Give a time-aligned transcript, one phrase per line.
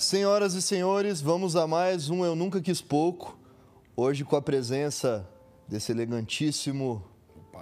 [0.00, 3.38] Senhoras e senhores, vamos a mais um Eu Nunca Quis Pouco.
[3.94, 5.28] Hoje com a presença
[5.68, 7.04] desse elegantíssimo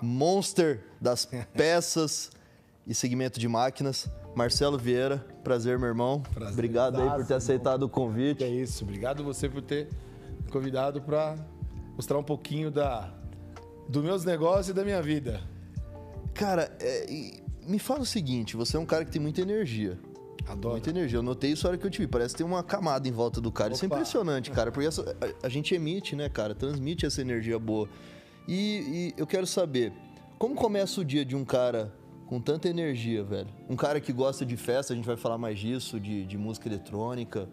[0.00, 2.30] monster das peças
[2.86, 5.18] e segmento de máquinas, Marcelo Vieira.
[5.42, 6.22] Prazer, meu irmão.
[6.32, 6.52] Prazer.
[6.52, 8.44] Obrigado aí por ter aceitado o convite.
[8.44, 8.84] é isso.
[8.84, 9.88] Obrigado você por ter
[10.44, 11.34] me convidado para
[11.96, 13.12] mostrar um pouquinho da
[13.88, 15.42] dos meus negócios e da minha vida.
[16.34, 19.98] Cara, é, me fala o seguinte, você é um cara que tem muita energia.
[20.48, 20.72] Adoro.
[20.74, 21.18] Muita energia.
[21.18, 22.06] Eu notei isso na hora que eu te vi.
[22.06, 23.72] Parece que tem uma camada em volta do cara.
[23.72, 23.96] Isso é Opa.
[23.96, 24.72] impressionante, cara.
[24.72, 26.54] Porque essa- a, a gente emite, né, cara?
[26.54, 27.88] Transmite essa energia boa.
[28.46, 29.92] E, e eu quero saber,
[30.38, 31.92] como começa o dia de um cara
[32.26, 33.48] com tanta energia, velho?
[33.68, 36.68] Um cara que gosta de festa, a gente vai falar mais disso, de, de música
[36.68, 37.48] eletrônica.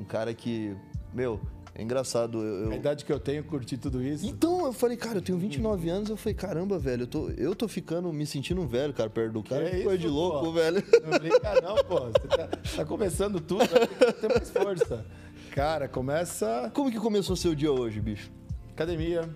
[0.00, 0.74] Um cara que,
[1.12, 1.40] meu,
[1.74, 2.40] é engraçado.
[2.42, 4.24] Eu, A idade que eu tenho, curti tudo isso.
[4.26, 6.08] Então, eu falei, cara, eu tenho 29 anos.
[6.10, 9.32] Eu falei, caramba, velho, eu tô, eu tô ficando, me sentindo um velho, cara, perto
[9.32, 9.68] do cara.
[9.68, 10.52] Que Que coisa de louco, pô?
[10.52, 10.82] velho.
[11.04, 12.00] Não brinca não, pô.
[12.00, 15.04] Você tá, tá começando tudo, que ter mais força.
[15.52, 18.30] Cara, começa Como que começou seu dia hoje, bicho?
[18.72, 19.28] academia,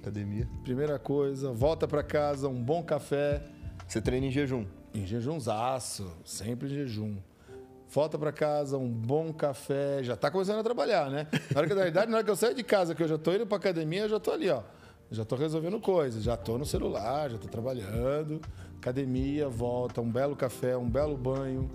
[0.00, 0.46] Academia.
[0.62, 3.42] primeira coisa, volta para casa, um bom café,
[3.88, 4.66] Você treina em jejum.
[4.94, 7.16] em jejumzaço, sempre em jejum.
[7.92, 11.26] Volta para casa, um bom café, já tá começando a trabalhar, né?
[11.52, 13.18] Na hora que, na verdade, na hora que eu saio de casa, que eu já
[13.18, 14.62] tô indo pra academia, eu já tô ali, ó.
[15.10, 18.40] Já tô resolvendo coisas, já tô no celular, já tô trabalhando.
[18.78, 21.70] Academia, volta, um belo café, um belo banho.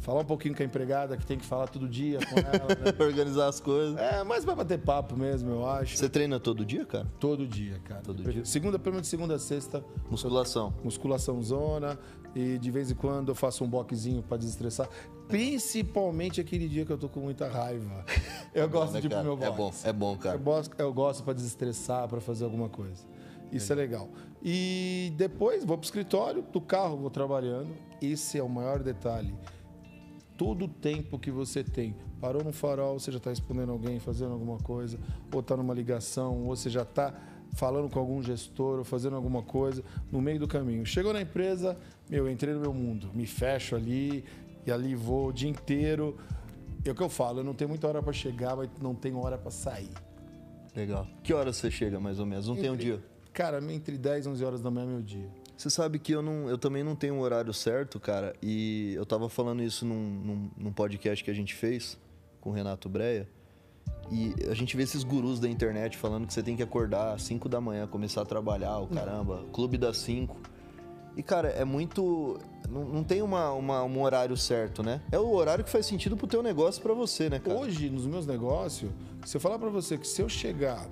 [0.00, 2.92] Falar um pouquinho com a empregada, que tem que falar todo dia com ela, né?
[3.04, 3.98] Organizar as coisas.
[3.98, 5.96] É, mas vai bater papo mesmo, eu acho.
[5.98, 7.06] Você treina todo dia, cara?
[7.20, 8.00] Todo dia, cara.
[8.00, 10.72] Todo Prefiro- Segunda, pelo menos de segunda a sexta, Musculação.
[10.82, 11.98] musculação zona
[12.34, 14.88] e de vez em quando eu faço um boxezinho pra desestressar.
[15.28, 18.04] Principalmente aquele dia que eu tô com muita raiva.
[18.54, 19.46] Eu gosto né, de ir pro meu box.
[19.46, 20.36] É bom, é bom, cara.
[20.36, 23.04] Eu gosto, eu gosto para desestressar, para fazer alguma coisa.
[23.52, 24.08] Isso é legal.
[24.42, 27.70] E depois vou pro escritório, do carro vou trabalhando.
[28.02, 29.32] Esse é o maior detalhe.
[30.40, 34.32] Todo o tempo que você tem, parou no farol, você já está respondendo alguém, fazendo
[34.32, 34.98] alguma coisa,
[35.30, 37.12] ou está numa ligação, ou você já está
[37.52, 40.86] falando com algum gestor, ou fazendo alguma coisa no meio do caminho.
[40.86, 41.76] Chegou na empresa,
[42.08, 44.24] meu, entrei no meu mundo, me fecho ali
[44.66, 46.16] e ali vou o dia inteiro.
[46.86, 49.18] É o que eu falo, eu não tenho muita hora para chegar, mas não tenho
[49.18, 49.92] hora para sair.
[50.74, 51.06] Legal.
[51.22, 52.48] Que horas você chega, mais ou menos?
[52.48, 53.04] Não tem um Entre- dia?
[53.34, 55.28] Cara, entre 10 e 11 horas da manhã é meu dia.
[55.60, 58.34] Você sabe que eu, não, eu também não tenho um horário certo, cara.
[58.42, 61.98] E eu tava falando isso num, num, num podcast que a gente fez
[62.40, 63.28] com o Renato Breia.
[64.10, 67.24] E a gente vê esses gurus da internet falando que você tem que acordar às
[67.24, 70.34] 5 da manhã, começar a trabalhar, o caramba, clube das 5.
[71.14, 72.38] E, cara, é muito.
[72.66, 75.02] Não, não tem uma, uma- um horário certo, né?
[75.12, 77.58] É o horário que faz sentido pro teu negócio pra você, né, cara?
[77.58, 78.90] Hoje, nos meus negócios,
[79.26, 80.88] se eu falar pra você que se eu chegar,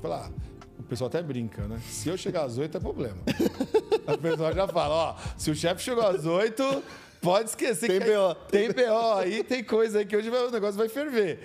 [0.00, 0.30] falar,
[0.78, 1.80] o pessoal até brinca, né?
[1.88, 3.18] Se eu chegar às 8 é problema.
[4.12, 6.82] o pessoal já fala, ó, se o chefe chegou às 8,
[7.20, 8.34] pode esquecer Tem que BO.
[8.50, 11.40] tem BO aí, tem coisa aí que hoje vai- o negócio vai ferver.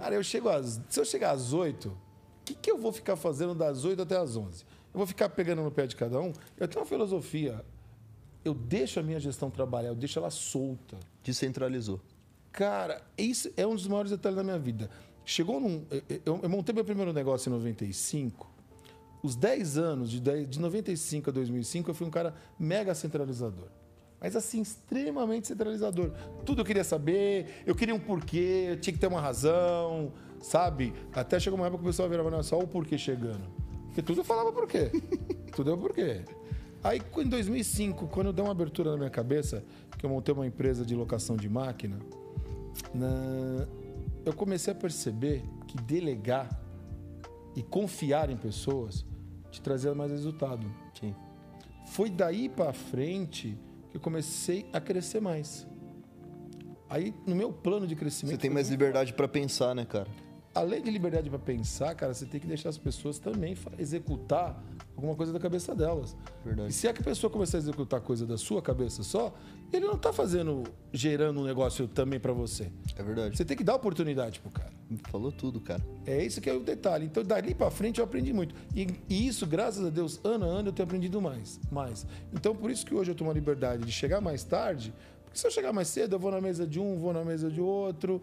[0.00, 1.94] Cara, eu chego às, se eu chegar às 8, o
[2.44, 4.64] que, que eu vou ficar fazendo das 8 até às 11?
[4.94, 6.32] Eu vou ficar pegando no pé de cada um?
[6.56, 7.62] Eu tenho uma filosofia.
[8.44, 10.96] Eu deixo a minha gestão trabalhar, eu deixo ela solta.
[11.22, 12.00] Descentralizou.
[12.50, 14.88] Cara, isso é um dos maiores detalhes da minha vida.
[15.24, 15.84] Chegou num.
[15.90, 18.48] eu- Eu, eu montei meu primeiro negócio em 95.
[19.22, 23.66] Os 10 anos, de, 10 de 95 a 2005, eu fui um cara mega centralizador.
[24.20, 26.10] Mas assim, extremamente centralizador.
[26.44, 30.92] Tudo eu queria saber, eu queria um porquê, tinha que ter uma razão, sabe?
[31.12, 33.48] Até chegou uma época que o pessoal virava, não, só o porquê chegando.
[33.86, 34.90] Porque tudo eu falava porquê.
[35.54, 36.22] tudo é o porquê.
[36.82, 39.64] Aí, em 2005, quando deu uma abertura na minha cabeça,
[39.96, 41.98] que eu montei uma empresa de locação de máquina,
[42.94, 43.66] na-
[44.24, 46.48] eu comecei a perceber que delegar
[47.56, 49.04] e confiar em pessoas
[49.50, 50.66] te trazia mais resultado.
[50.98, 51.14] Sim.
[51.86, 53.58] Foi daí para frente
[53.90, 55.66] que eu comecei a crescer mais.
[56.90, 58.36] Aí, no meu plano de crescimento.
[58.36, 60.08] Você tem mais liberdade pra pensar, né, cara?
[60.58, 64.62] Além de liberdade para pensar, cara, você tem que deixar as pessoas também executar
[64.96, 66.16] alguma coisa da cabeça delas.
[66.44, 66.70] Verdade.
[66.70, 69.32] E se é que a pessoa começar a executar coisa da sua cabeça só,
[69.72, 72.70] ele não tá fazendo, gerando um negócio também para você.
[72.96, 73.36] É verdade.
[73.36, 74.72] Você tem que dar oportunidade pro cara.
[75.04, 75.84] Falou tudo, cara.
[76.06, 77.06] É isso que é o detalhe.
[77.06, 78.54] Então, dali para frente eu aprendi muito.
[78.74, 82.06] E, e isso, graças a Deus, ano a ano eu tenho aprendido mais, mais.
[82.32, 84.92] Então, por isso que hoje eu tomo a liberdade de chegar mais tarde,
[85.28, 87.50] porque se eu chegar mais cedo, eu vou na mesa de um, vou na mesa
[87.50, 88.22] de outro.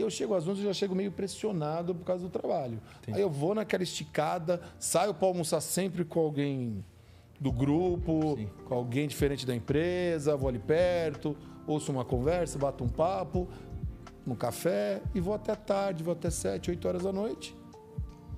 [0.00, 2.80] E eu chego às 11 e já chego meio pressionado por causa do trabalho.
[3.12, 6.82] Aí eu vou naquela esticada, saio para almoçar sempre com alguém
[7.38, 11.36] do grupo, com alguém diferente da empresa, vou ali perto,
[11.66, 13.46] ouço uma conversa, bato um papo,
[14.24, 17.54] no café e vou até tarde, vou até 7, 8 horas da noite.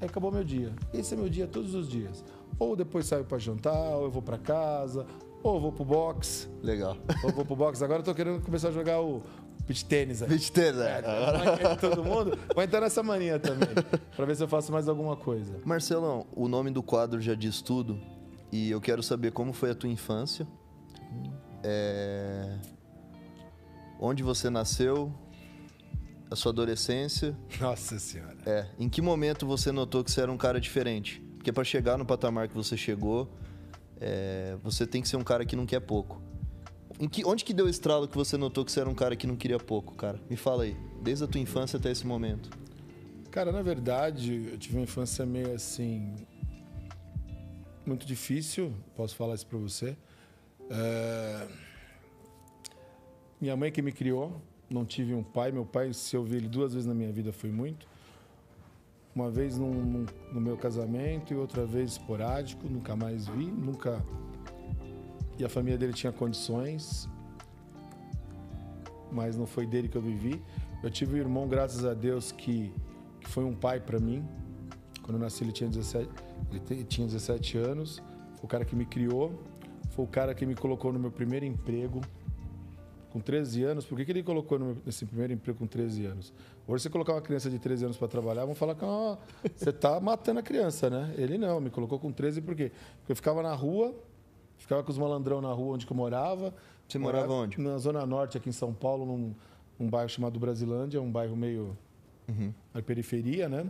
[0.01, 0.73] Aí acabou meu dia.
[0.93, 2.25] Esse é meu dia todos os dias.
[2.59, 5.07] Ou depois saio para jantar, ou eu vou para casa,
[5.45, 6.49] ou eu vou pro box.
[6.61, 6.97] Legal.
[7.23, 7.83] Ou eu vou pro box.
[7.83, 9.23] Agora eu tô querendo começar a jogar o
[9.67, 10.29] beach tênis aí.
[10.29, 11.03] Beach tênis, é.
[11.63, 12.39] é todo mundo.
[12.55, 13.69] Vou entrar nessa mania também,
[14.17, 15.61] para ver se eu faço mais alguma coisa.
[15.65, 18.01] Marcelão, o nome do quadro já diz tudo.
[18.53, 20.47] E eu quero saber como foi a tua infância.
[21.63, 22.59] É...
[23.99, 25.11] Onde você nasceu,
[26.31, 27.35] a sua adolescência.
[27.59, 28.37] Nossa Senhora.
[28.45, 28.67] É.
[28.79, 31.23] Em que momento você notou que você era um cara diferente?
[31.37, 33.31] Porque para chegar no patamar que você chegou,
[33.99, 34.57] é...
[34.63, 36.21] você tem que ser um cara que não quer pouco.
[37.11, 37.25] Que...
[37.25, 39.37] Onde que deu o estralo que você notou que você era um cara que não
[39.37, 40.21] queria pouco, cara?
[40.29, 40.77] Me fala aí.
[41.03, 42.51] Desde a tua infância até esse momento.
[43.31, 46.15] Cara, na verdade, eu tive uma infância meio assim.
[47.85, 49.97] Muito difícil, posso falar isso pra você.
[50.71, 51.49] É...
[53.41, 54.41] Minha mãe que me criou,
[54.71, 55.51] não tive um pai.
[55.51, 57.87] Meu pai, se eu vi ele duas vezes na minha vida, foi muito.
[59.15, 64.03] Uma vez num, no meu casamento e outra vez esporádico, nunca mais vi, nunca.
[65.39, 67.09] E a família dele tinha condições,
[69.11, 70.43] mas não foi dele que eu vivi.
[70.83, 72.73] Eu tive um irmão, graças a Deus, que,
[73.21, 74.25] que foi um pai para mim.
[75.03, 76.09] Quando eu nasci, ele tinha 17,
[76.71, 78.03] ele tinha 17 anos.
[78.37, 79.43] Foi o cara que me criou,
[79.91, 82.01] foi o cara que me colocou no meu primeiro emprego
[83.13, 86.33] com 13 anos, por que, que ele colocou nesse primeiro emprego com 13 anos?
[86.67, 89.19] Hoje, você colocar uma criança de 13 anos para trabalhar, vão falar que oh,
[89.55, 91.15] você está matando a criança, né?
[91.19, 92.73] Ele não, me colocou com 13 por quê?
[92.99, 93.95] Porque eu ficava na rua,
[94.63, 96.55] ficava com os malandrão na rua onde eu morava.
[96.89, 97.61] Você morava, morava onde?
[97.61, 99.35] Na Zona Norte, aqui em São Paulo, num,
[99.79, 101.77] num bairro chamado Brasilândia, um bairro meio
[102.29, 102.53] uhum.
[102.73, 103.67] na periferia, né?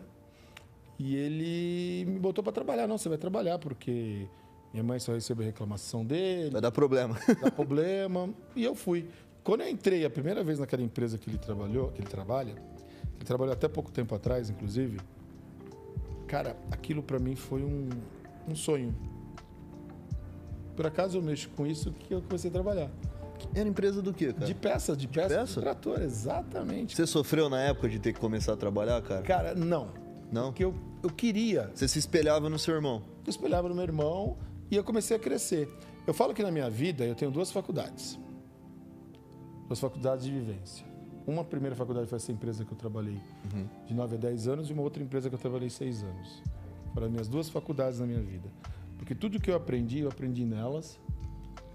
[0.99, 2.87] E ele me botou para trabalhar.
[2.87, 4.29] Não, você vai trabalhar, porque
[4.73, 6.51] minha mãe só recebeu reclamação dele.
[6.51, 7.19] Vai dar problema.
[7.41, 8.29] Dá problema.
[8.55, 9.09] E eu fui.
[9.43, 12.53] Quando eu entrei a primeira vez naquela empresa que ele trabalhou, que ele trabalha,
[13.17, 15.01] ele trabalhou até pouco tempo atrás, inclusive,
[16.29, 17.89] cara, aquilo para mim foi um,
[18.49, 18.95] um sonho.
[20.77, 22.91] Por acaso eu mexo com isso que eu comecei a trabalhar.
[23.55, 24.47] Era empresa do quê, cara?
[24.47, 25.55] De peça, de, de peça, peça?
[25.55, 26.95] de trator, exatamente.
[26.97, 29.23] Você sofreu na época de ter que começar a trabalhar, cara?
[29.23, 29.91] Cara, não.
[30.31, 30.47] Não?
[30.47, 31.71] Porque eu, eu queria.
[31.75, 33.03] Você se espelhava no seu irmão?
[33.27, 34.39] Eu espelhava no meu irmão
[34.71, 35.69] e eu comecei a crescer.
[36.07, 38.19] Eu falo que na minha vida eu tenho duas faculdades
[39.73, 40.85] duas faculdades de vivência.
[41.27, 43.19] Uma primeira faculdade foi essa empresa que eu trabalhei
[43.55, 43.67] uhum.
[43.87, 46.43] de 9 a 10 anos e uma outra empresa que eu trabalhei 6 anos.
[46.93, 48.51] Foram as minhas duas faculdades na minha vida.
[49.13, 50.99] Porque tudo que eu aprendi, eu aprendi nelas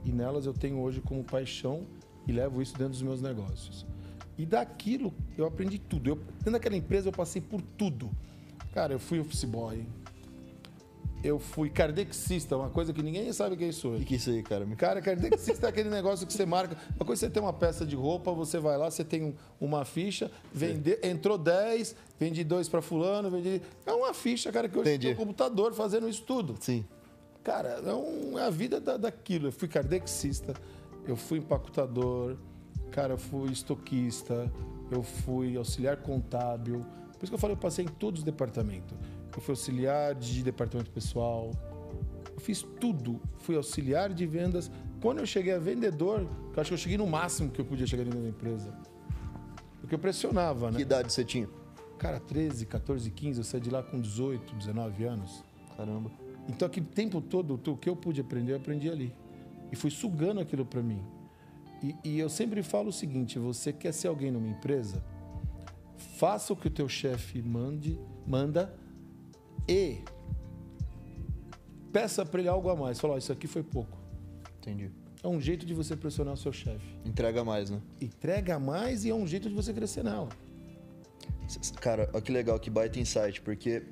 [0.03, 1.85] e nelas eu tenho hoje como paixão
[2.27, 3.85] e levo isso dentro dos meus negócios.
[4.37, 6.09] E daquilo eu aprendi tudo.
[6.09, 8.09] Eu, dentro daquela empresa eu passei por tudo.
[8.73, 9.85] Cara, eu fui office boy,
[11.23, 14.03] eu fui kardexista, uma coisa que ninguém sabe o que é isso hoje.
[14.03, 14.65] O que é isso aí, cara?
[14.75, 16.75] Cara, kardexista é aquele negócio que você marca.
[16.95, 19.85] Uma coisa você tem uma peça de roupa, você vai lá, você tem um, uma
[19.85, 23.61] ficha, vende, entrou 10, vende dois para fulano, vende.
[23.85, 25.07] É uma ficha, cara, que hoje Entendi.
[25.07, 26.55] tem um computador fazendo isso tudo.
[26.59, 26.83] Sim.
[27.47, 29.47] Cara, é, um, é a vida da, daquilo.
[29.47, 30.53] Eu fui kardexista,
[31.07, 32.37] eu fui empacotador,
[32.91, 34.51] cara, eu fui estoquista,
[34.91, 36.85] eu fui auxiliar contábil.
[37.13, 38.95] Por isso que eu falei, eu passei em todos os departamentos
[39.37, 41.51] eu fui auxiliar de departamento pessoal,
[42.33, 43.21] eu fiz tudo.
[43.37, 44.71] Fui auxiliar de vendas.
[44.99, 46.21] Quando eu cheguei a vendedor,
[46.55, 48.73] eu acho que eu cheguei no máximo que eu podia chegar dentro da empresa.
[49.79, 50.77] Porque eu pressionava, né?
[50.77, 51.47] Que idade você tinha?
[51.99, 55.43] Cara, 13, 14, 15, eu saí de lá com 18, 19 anos.
[55.77, 56.09] Caramba.
[56.47, 59.13] Então, aquele tempo todo, o que eu pude aprender, eu aprendi ali.
[59.71, 61.03] E fui sugando aquilo para mim.
[61.83, 65.03] E, e, eu sempre falo o seguinte: você quer ser alguém numa empresa?
[66.17, 68.73] Faça o que o teu chefe mande, manda,
[69.67, 69.99] e
[71.91, 72.99] peça para ele algo a mais.
[72.99, 73.97] Falar, isso aqui foi pouco.
[74.59, 74.91] Entendi.
[75.23, 76.95] É um jeito de você pressionar o seu chefe.
[77.03, 77.81] Entrega mais, né?
[77.99, 80.29] Entrega mais e é um jeito de você crescer nela.
[81.79, 83.83] Cara, olha que legal, que baita insight, porque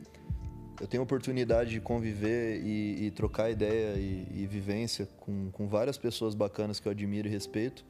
[0.80, 5.98] eu tenho oportunidade de conviver e, e trocar ideia e, e, vivência com, com várias
[5.98, 7.86] pessoas bacanas que eu admiro e respeito.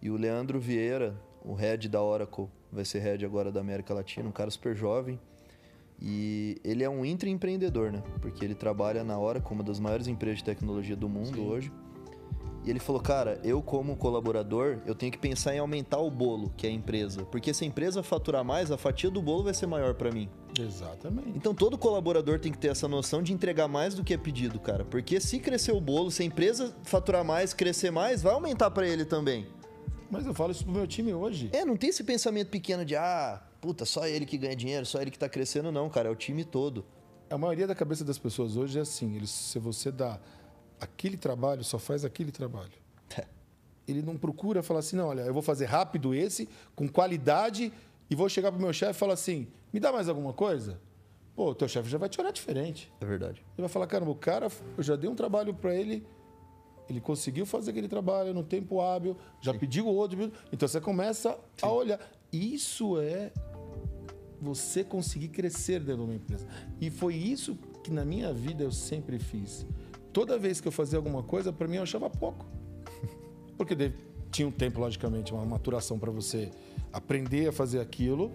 [0.00, 4.28] E o Leandro Vieira, o head da Oracle, vai ser head agora da América Latina,
[4.28, 5.18] um cara super jovem
[6.00, 8.02] e ele é um intraempreendedor, né?
[8.20, 11.48] Porque ele trabalha na hora com uma das maiores empresas de tecnologia do mundo Sim.
[11.48, 11.72] hoje.
[12.64, 16.52] E ele falou, cara, eu como colaborador, eu tenho que pensar em aumentar o bolo,
[16.56, 17.24] que é a empresa.
[17.24, 20.28] Porque se a empresa faturar mais, a fatia do bolo vai ser maior para mim.
[20.58, 21.32] Exatamente.
[21.34, 24.58] Então todo colaborador tem que ter essa noção de entregar mais do que é pedido,
[24.58, 24.84] cara.
[24.84, 28.86] Porque se crescer o bolo, se a empresa faturar mais, crescer mais, vai aumentar para
[28.86, 29.46] ele também.
[30.10, 31.50] Mas eu falo isso pro meu time hoje.
[31.52, 35.00] É, não tem esse pensamento pequeno de, ah, puta, só ele que ganha dinheiro, só
[35.00, 36.84] ele que tá crescendo, não, cara, é o time todo.
[37.30, 40.18] A maioria da cabeça das pessoas hoje é assim: eles, se você dá
[40.80, 42.72] aquele trabalho, só faz aquele trabalho.
[43.16, 43.26] É.
[43.86, 47.72] Ele não procura falar assim, não, olha, eu vou fazer rápido esse, com qualidade,
[48.10, 50.80] e vou chegar pro meu chefe e falar assim: me dá mais alguma coisa?
[51.34, 52.92] Pô, o teu chefe já vai te olhar diferente.
[53.00, 53.44] É verdade.
[53.56, 56.04] Ele vai falar, cara, o cara, eu já dei um trabalho para ele
[56.88, 60.32] Ele conseguiu fazer aquele trabalho no tempo hábil, já pediu outro.
[60.50, 61.66] Então você começa Sim.
[61.66, 62.00] a olhar.
[62.32, 63.30] Isso é
[64.40, 66.46] você conseguir crescer dentro de uma empresa.
[66.80, 69.66] E foi isso que na minha vida eu sempre fiz.
[70.12, 72.46] Toda vez que eu fazia alguma coisa, para mim eu achava pouco.
[73.56, 73.74] Porque
[74.30, 76.50] tinha um tempo, logicamente, uma maturação para você
[76.92, 78.32] aprender a fazer aquilo,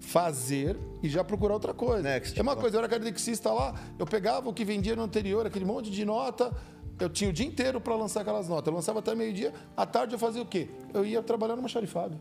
[0.00, 2.02] fazer e já procurar outra coisa.
[2.02, 2.38] Next.
[2.38, 5.64] É uma coisa, eu era cadexista lá, eu pegava o que vendia no anterior, aquele
[5.64, 6.52] monte de nota,
[6.98, 8.68] eu tinha o dia inteiro para lançar aquelas notas.
[8.68, 10.68] Eu lançava até meio-dia, à tarde eu fazia o quê?
[10.92, 12.20] Eu ia trabalhar numa xarifada.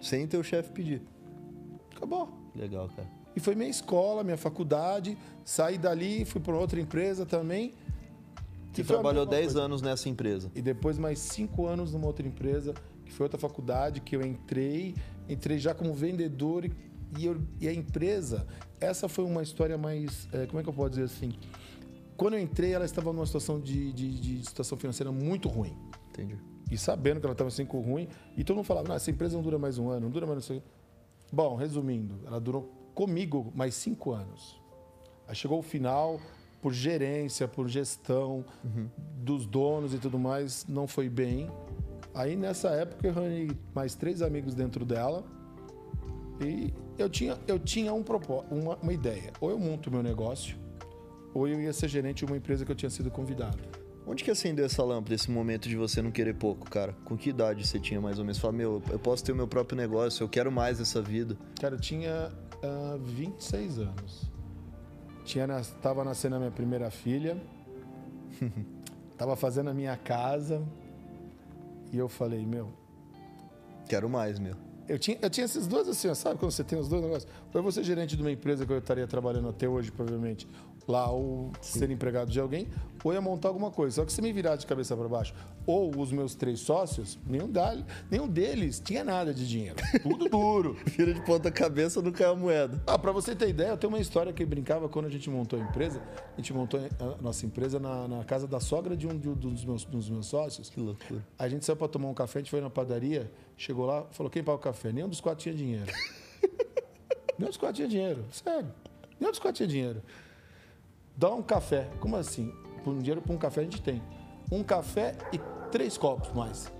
[0.00, 1.02] Sem ter o chefe pedir.
[1.94, 2.28] Acabou.
[2.54, 3.17] Legal, cara.
[3.36, 5.16] E foi minha escola, minha faculdade.
[5.44, 7.74] Saí dali, fui para outra empresa também.
[8.72, 10.50] Você trabalhou 10 anos nessa empresa.
[10.54, 14.94] E depois mais 5 anos numa outra empresa, que foi outra faculdade, que eu entrei.
[15.28, 16.72] Entrei já como vendedor e,
[17.16, 18.46] e, eu, e a empresa...
[18.80, 20.28] Essa foi uma história mais...
[20.32, 21.32] É, como é que eu posso dizer assim?
[22.16, 25.76] Quando eu entrei, ela estava numa situação de, de, de situação financeira muito ruim.
[26.10, 26.38] Entendi.
[26.70, 28.08] E sabendo que ela estava assim com ruim.
[28.36, 30.48] E todo mundo falava, essa empresa não dura mais um ano, não dura mais...
[30.48, 30.62] Não
[31.32, 34.60] Bom, resumindo, ela durou comigo mais cinco anos.
[35.28, 36.20] Aí chegou o final,
[36.60, 38.88] por gerência, por gestão uhum.
[39.18, 41.48] dos donos e tudo mais, não foi bem.
[42.12, 45.24] Aí nessa época eu reuni mais três amigos dentro dela
[46.40, 48.02] e eu tinha, eu tinha um
[48.50, 49.32] uma, uma ideia.
[49.40, 50.58] Ou eu monto meu negócio,
[51.32, 53.58] ou eu ia ser gerente de uma empresa que eu tinha sido convidado.
[54.08, 56.94] Onde que acendeu essa lâmpada, esse momento de você não querer pouco, cara?
[57.04, 58.38] Com que idade você tinha mais ou menos?
[58.38, 61.36] Fala, meu, eu posso ter o meu próprio negócio, eu quero mais essa vida.
[61.60, 62.32] Cara, eu tinha
[62.64, 64.30] uh, ah, 26 anos.
[65.26, 65.46] Tinha,
[65.82, 67.36] tava nascendo a minha primeira filha.
[69.18, 70.66] tava fazendo a minha casa.
[71.92, 72.72] E eu falei, meu.
[73.90, 74.67] Quero mais, meu.
[74.88, 77.30] Eu tinha, eu tinha esses dois assim, sabe quando você tem os dois negócios?
[77.52, 80.48] Ou eu vou ser gerente de uma empresa que eu estaria trabalhando até hoje, provavelmente
[80.88, 82.66] lá ou ser empregado de alguém,
[83.04, 83.96] ou ia montar alguma coisa.
[83.96, 85.34] Só que se me virar de cabeça para baixo,
[85.66, 89.76] ou os meus três sócios, nenhum, dali, nenhum deles tinha nada de dinheiro.
[90.02, 90.78] Tudo duro.
[90.86, 92.82] Vira de ponta cabeça, não cai a moeda.
[92.86, 95.58] Ah, para você ter ideia, eu tenho uma história que brincava quando a gente montou
[95.58, 96.00] a empresa.
[96.32, 99.34] A gente montou a nossa empresa na, na casa da sogra de um, de um
[99.34, 100.70] dos, meus, dos meus sócios.
[100.70, 101.22] Que loucura.
[101.38, 104.30] A gente saiu para tomar um café, a gente foi na padaria, chegou lá, falou:
[104.30, 104.90] quem paga o café?
[104.92, 105.92] Nenhum dos quatro tinha dinheiro.
[107.38, 108.24] Nenhum dos quatro tinha dinheiro.
[108.32, 108.72] Sério.
[109.20, 110.02] Nenhum dos quatro tinha dinheiro.
[111.16, 111.90] Dá um café.
[112.00, 112.54] Como assim?
[112.82, 114.02] Por um dinheiro para um café a gente tem.
[114.50, 115.38] Um café e
[115.70, 116.72] três copos mais.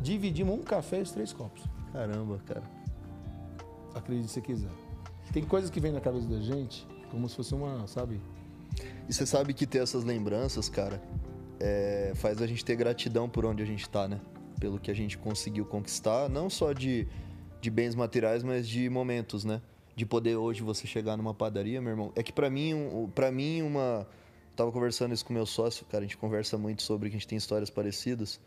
[0.00, 1.64] Dividimos um café e os três copos.
[1.92, 2.62] Caramba, cara.
[3.94, 4.70] Acredite se quiser.
[5.32, 8.20] Tem coisas que vêm na cabeça da gente como se fosse uma, sabe?
[9.06, 11.00] E você sabe que ter essas lembranças, cara,
[11.60, 14.18] é, faz a gente ter gratidão por onde a gente tá, né?
[14.62, 17.08] Pelo que a gente conseguiu conquistar, não só de,
[17.60, 19.60] de bens materiais, mas de momentos, né?
[19.94, 22.12] de poder hoje você chegar numa padaria, meu irmão.
[22.16, 24.06] É que para mim, um, para mim uma
[24.56, 27.28] tava conversando isso com meu sócio, cara, a gente conversa muito sobre que a gente
[27.28, 28.40] tem histórias parecidas.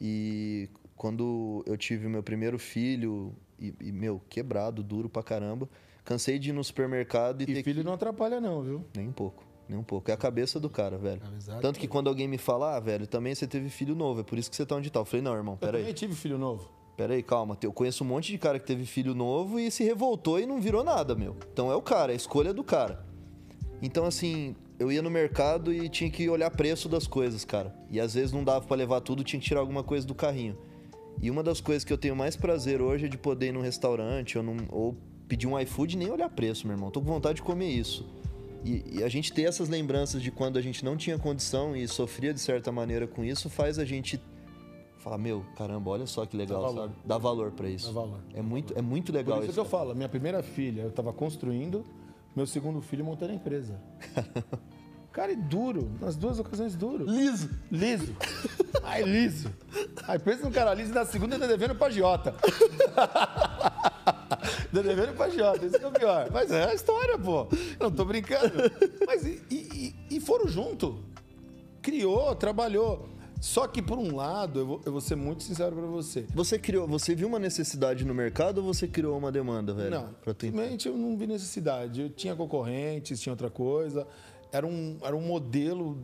[0.00, 5.68] E quando eu tive meu primeiro filho e, e meu, quebrado, duro pra caramba,
[6.04, 7.86] cansei de ir no supermercado e, e filho que...
[7.86, 8.84] não atrapalha não, viu?
[8.94, 9.44] Nem um pouco.
[9.68, 10.10] Nem um pouco.
[10.10, 11.22] É a cabeça do cara, velho.
[11.48, 14.22] É Tanto que quando alguém me fala, ah, velho, também você teve filho novo, é
[14.22, 15.00] por isso que você tá onde tá.
[15.00, 15.80] Eu falei, não, irmão, peraí.
[15.80, 16.68] Eu também tive filho novo.
[16.96, 17.58] Pera aí, calma.
[17.60, 20.60] Eu conheço um monte de cara que teve filho novo e se revoltou e não
[20.60, 21.36] virou nada, meu.
[21.52, 23.04] Então é o cara, é a escolha do cara.
[23.82, 27.74] Então, assim, eu ia no mercado e tinha que olhar preço das coisas, cara.
[27.90, 30.56] E às vezes não dava para levar tudo, tinha que tirar alguma coisa do carrinho.
[31.20, 33.60] E uma das coisas que eu tenho mais prazer hoje é de poder ir num
[33.60, 36.90] restaurante ou, num, ou pedir um iFood e nem olhar preço, meu irmão.
[36.90, 38.06] Tô com vontade de comer isso.
[38.64, 41.86] E, e, a gente ter essas lembranças de quando a gente não tinha condição e
[41.86, 44.18] sofria de certa maneira com isso faz a gente
[44.98, 46.82] falar, meu, caramba, olha só que legal, Dá valor.
[46.82, 46.94] sabe?
[47.04, 47.86] Dá valor para isso.
[47.88, 48.20] Dá valor.
[48.32, 49.50] É muito, é muito legal Por isso.
[49.50, 51.84] isso que eu falo, minha primeira filha, eu estava construindo,
[52.34, 53.78] meu segundo filho montando a empresa.
[55.12, 55.92] Cara, e duro.
[56.00, 57.04] Nas duas ocasiões, duro.
[57.04, 57.48] Liso.
[57.70, 58.16] Liso.
[58.82, 59.48] Ai, liso.
[60.08, 62.34] Aí pensa no cara liso e na segunda tá devendo pra Giota.
[64.72, 65.64] tá devendo pra Giota.
[65.64, 66.28] Isso que é o pior.
[66.32, 67.46] Mas é a história, pô.
[67.80, 68.52] não tô brincando.
[69.06, 70.98] Mas e, e, e foram junto.
[71.82, 73.08] Criou, trabalhou.
[73.40, 76.24] Só que, por um lado, eu vou, eu vou ser muito sincero para você.
[76.34, 79.90] Você criou, você viu uma necessidade no mercado ou você criou uma demanda, velho?
[79.90, 82.00] Não, simplesmente eu não vi necessidade.
[82.00, 84.06] Eu tinha concorrentes, tinha outra coisa.
[84.50, 85.98] Era um, era um modelo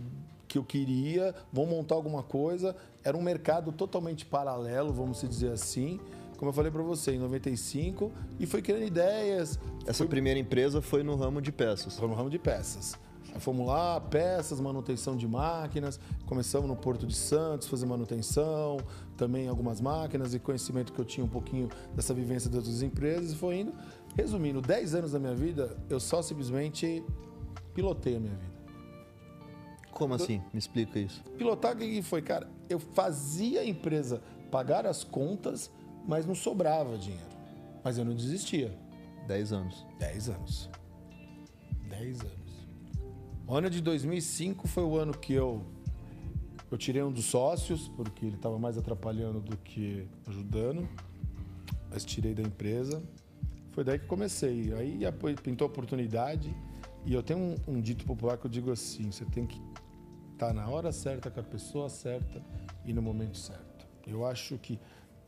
[0.47, 2.77] que eu queria, vou montar alguma coisa.
[3.03, 5.99] Era um mercado totalmente paralelo, vamos dizer assim.
[6.41, 9.61] Como eu falei para você, em 95, e foi criando ideias.
[9.85, 10.07] Essa foi...
[10.07, 11.99] primeira empresa foi no ramo de peças.
[11.99, 12.99] Foi no ramo de peças.
[13.41, 16.01] Fomos lá, peças, manutenção de máquinas.
[16.25, 18.79] Começamos no Porto de Santos, fazer manutenção,
[19.19, 23.33] também algumas máquinas e conhecimento que eu tinha um pouquinho dessa vivência das outras empresas.
[23.33, 23.75] E foi indo.
[24.17, 27.05] Resumindo, 10 anos da minha vida, eu só simplesmente
[27.75, 28.61] pilotei a minha vida.
[29.93, 30.41] Como assim?
[30.55, 31.23] Me explica isso.
[31.37, 32.23] Pilotar, o que que foi?
[32.23, 35.71] Cara, eu fazia a empresa pagar as contas,
[36.07, 37.31] mas não sobrava dinheiro.
[37.83, 38.77] Mas eu não desistia.
[39.27, 39.87] 10 anos.
[39.99, 40.71] 10 anos.
[41.89, 42.41] 10 anos.
[43.47, 45.65] O ano de 2005 foi o ano que eu
[46.71, 50.89] eu tirei um dos sócios, porque ele estava mais atrapalhando do que ajudando.
[51.91, 53.03] Mas tirei da empresa.
[53.73, 54.73] Foi daí que comecei.
[54.75, 55.01] Aí
[55.43, 56.55] pintou a oportunidade.
[57.05, 59.61] E eu tenho um, um dito popular que eu digo assim: você tem que
[60.33, 62.41] estar na hora certa, com a pessoa certa
[62.85, 63.87] e no momento certo.
[64.07, 64.79] Eu acho que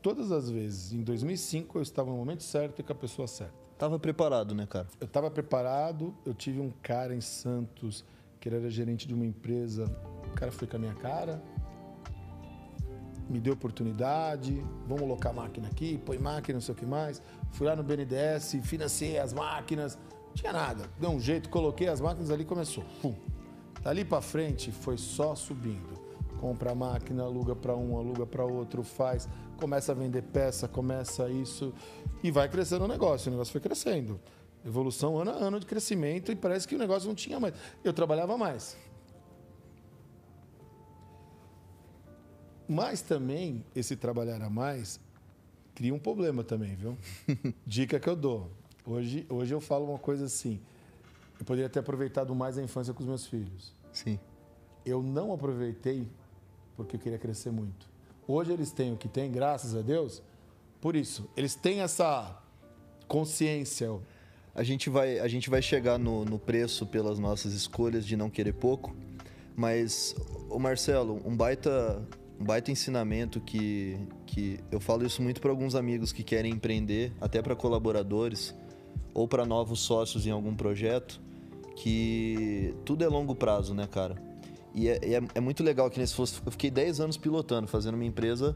[0.03, 3.53] todas as vezes, em 2005, eu estava no momento certo e com a pessoa certa.
[3.77, 4.85] Tava preparado, né, cara?
[4.99, 8.05] Eu estava preparado, eu tive um cara em Santos
[8.39, 9.85] que ele era gerente de uma empresa,
[10.29, 11.41] o cara foi com a minha cara,
[13.29, 17.21] me deu oportunidade, vamos colocar a máquina aqui, põe máquina, não sei o que mais.
[17.51, 20.89] Fui lá no BNDES, financei as máquinas, não tinha nada.
[20.99, 22.83] Deu um jeito, coloquei as máquinas ali e começou.
[23.01, 23.15] Pum.
[23.81, 26.03] Dali para frente foi só subindo.
[26.41, 31.29] Compra a máquina, aluga para um, aluga para outro, faz, começa a vender peça, começa
[31.29, 31.73] isso
[32.23, 33.29] e vai crescendo o negócio.
[33.29, 34.19] O negócio foi crescendo.
[34.65, 37.53] Evolução ano a ano de crescimento e parece que o negócio não tinha mais.
[37.83, 38.77] Eu trabalhava mais.
[42.67, 44.99] Mas também, esse trabalhar a mais
[45.75, 46.97] cria um problema também, viu?
[47.67, 48.49] Dica que eu dou.
[48.85, 50.61] Hoje, hoje eu falo uma coisa assim.
[51.39, 53.73] Eu poderia ter aproveitado mais a infância com os meus filhos.
[53.91, 54.17] Sim.
[54.85, 56.07] Eu não aproveitei
[56.75, 57.92] porque eu queria crescer muito.
[58.27, 60.21] Hoje eles têm o que têm, graças a Deus,
[60.79, 61.29] por isso.
[61.35, 62.41] Eles têm essa
[63.07, 63.89] consciência.
[64.55, 68.29] A gente vai, a gente vai chegar no, no preço pelas nossas escolhas de não
[68.29, 68.95] querer pouco,
[69.55, 70.15] mas,
[70.49, 72.01] o Marcelo, um baita,
[72.39, 77.11] um baita ensinamento que, que eu falo isso muito para alguns amigos que querem empreender,
[77.19, 78.55] até para colaboradores
[79.13, 81.21] ou para novos sócios em algum projeto,
[81.75, 84.32] que tudo é longo prazo, né, cara?
[84.73, 87.93] E é, é, é muito legal que nesse fosse, eu fiquei 10 anos pilotando, fazendo
[87.95, 88.55] uma empresa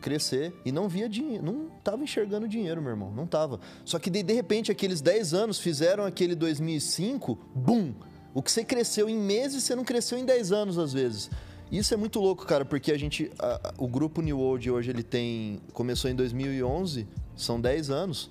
[0.00, 3.58] crescer e não via dinheiro, não tava enxergando dinheiro, meu irmão, não tava.
[3.84, 7.92] Só que de, de repente aqueles 10 anos fizeram aquele 2005, bum!
[8.34, 11.30] O que você cresceu em meses, você não cresceu em 10 anos às vezes.
[11.70, 15.02] Isso é muito louco, cara, porque a gente a- o grupo New World hoje ele
[15.02, 18.30] tem começou em 2011, são 10 anos.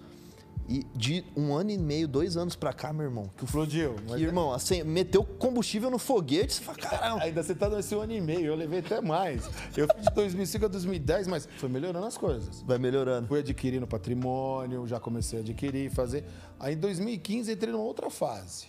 [0.69, 3.95] E de um ano e meio, dois anos pra cá, meu irmão, que o Explodiu.
[4.05, 8.01] que, irmão, assim, meteu combustível no foguete, você fala, caramba, Ainda você tá nesse um
[8.01, 9.49] ano e meio, eu levei até mais.
[9.77, 12.61] Eu fiz de 2005 a 2010, mas foi melhorando as coisas.
[12.63, 13.27] vai melhorando.
[13.29, 16.25] Fui adquirindo patrimônio, já comecei a adquirir, fazer.
[16.59, 18.67] Aí em 2015 entrei numa outra fase.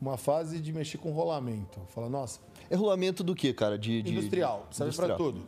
[0.00, 1.78] Uma fase de mexer com rolamento.
[1.94, 3.78] Fala, nossa, É rolamento do que, cara?
[3.78, 5.16] De, de- industrial, serve para industrial.
[5.32, 5.46] tudo.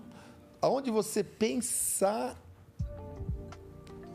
[0.62, 2.40] Aonde você pensar.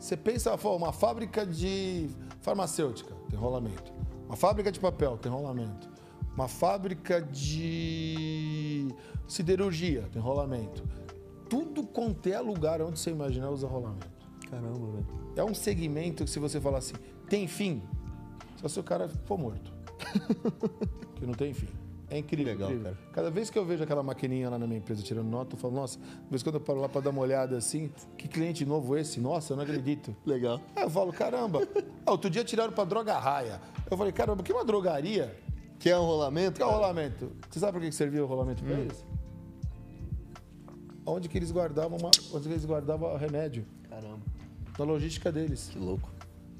[0.00, 2.08] Você pensa, uma fábrica de
[2.40, 3.92] farmacêutica, tem rolamento.
[4.26, 5.90] Uma fábrica de papel, tem rolamento.
[6.34, 8.88] Uma fábrica de
[9.28, 10.82] siderurgia, tem rolamento.
[11.50, 14.08] Tudo quanto é lugar onde você imaginar usa rolamento.
[14.50, 15.06] Caramba, velho.
[15.36, 16.94] É um segmento que se você falar assim,
[17.28, 17.82] tem fim,
[18.56, 19.70] só se o cara for morto.
[21.16, 21.68] que não tem fim.
[22.10, 22.46] É incrível.
[22.52, 22.92] Legal, incrível.
[22.92, 23.12] cara.
[23.12, 25.74] Cada vez que eu vejo aquela maquininha lá na minha empresa tirando nota, eu falo,
[25.74, 28.96] nossa, de vez quando eu paro lá para dar uma olhada assim, que cliente novo
[28.96, 29.20] esse?
[29.20, 30.14] Nossa, eu não acredito.
[30.26, 30.60] Legal.
[30.74, 31.60] Aí eu falo, caramba.
[32.06, 33.60] Ah, outro dia tiraram para droga raia.
[33.90, 35.38] Eu falei, caramba, que é uma drogaria?
[35.78, 36.56] Quer um rolamento?
[36.56, 36.76] Que é cara?
[36.76, 37.30] rolamento?
[37.48, 38.66] Você sabe para que servia o rolamento Hum.
[38.68, 39.04] para eles?
[41.06, 43.64] Onde que eles guardavam uma, onde que eles guardavam remédio?
[43.88, 44.20] Caramba.
[44.78, 45.68] Na logística deles.
[45.72, 46.10] Que louco.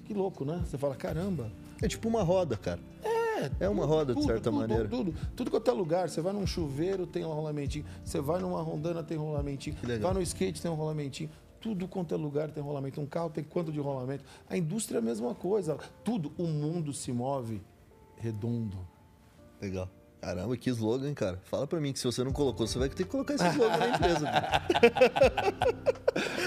[0.05, 0.63] Que louco, né?
[0.65, 1.51] Você fala, caramba.
[1.81, 2.81] É tipo uma roda, cara.
[3.03, 3.20] É
[3.69, 4.89] uma roda, de certa tudo, maneira.
[4.89, 6.09] Tudo, tudo quanto é lugar.
[6.09, 7.85] Você vai num chuveiro, tem um rolamentinho.
[8.05, 9.77] Você vai numa rondana, tem um rolamentinho.
[10.01, 11.31] Vai no skate, tem um rolamentinho.
[11.61, 13.01] Tudo quanto é lugar tem rolamento.
[13.01, 14.25] Um carro tem quanto de rolamento.
[14.49, 15.79] A indústria é a mesma coisa.
[16.03, 17.61] Tudo, o mundo se move
[18.17, 18.79] redondo.
[19.61, 19.89] Legal.
[20.21, 21.41] Caramba, que slogan, cara.
[21.45, 23.77] Fala pra mim que se você não colocou, você vai ter que colocar esse slogan
[23.79, 24.29] na empresa.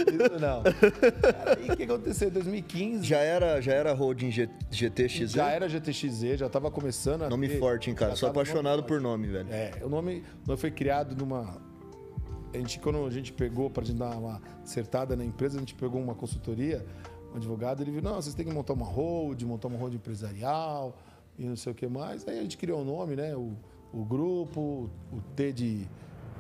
[0.08, 0.64] Isso não.
[0.64, 2.28] Cara, e o que aconteceu?
[2.30, 5.32] Em 2015 Já era, já era holding G- GTX?
[5.32, 8.16] já era GTXZ, já estava começando a Nome ter- forte, hein, cara.
[8.16, 9.48] Sou tava apaixonado nome por nome, velho.
[9.52, 11.62] É, o nome, o nome foi criado numa.
[12.54, 15.60] A gente, quando a gente pegou, para a gente dar uma acertada na empresa, a
[15.60, 16.86] gente pegou uma consultoria,
[17.34, 20.96] um advogado, ele viu, não, vocês têm que montar uma hold, montar uma hold empresarial
[21.38, 22.28] e não sei o que mais.
[22.28, 23.36] Aí a gente criou o nome, né?
[23.36, 23.54] O,
[23.94, 25.88] o grupo, o T de,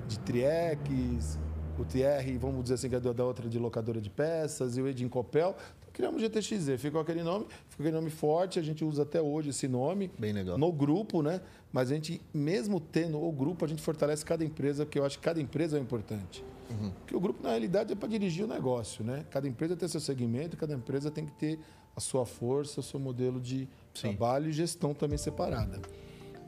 [0.07, 1.39] de Triex,
[1.77, 4.87] o TR, vamos dizer assim, que é da outra de locadora de peças, e o
[4.87, 5.55] E de Incopel.
[5.79, 9.21] Então, criamos o GTXZ, ficou aquele nome, ficou aquele nome forte, a gente usa até
[9.21, 10.57] hoje esse nome Bem legal.
[10.57, 11.41] no grupo, né?
[11.71, 15.17] Mas a gente, mesmo tendo o grupo, a gente fortalece cada empresa, porque eu acho
[15.17, 16.43] que cada empresa é importante.
[16.69, 16.91] Uhum.
[16.91, 19.25] Porque o grupo, na realidade, é para dirigir o negócio, né?
[19.29, 21.59] Cada empresa tem seu segmento, cada empresa tem que ter
[21.95, 24.09] a sua força, o seu modelo de Sim.
[24.09, 25.79] trabalho e gestão também separada.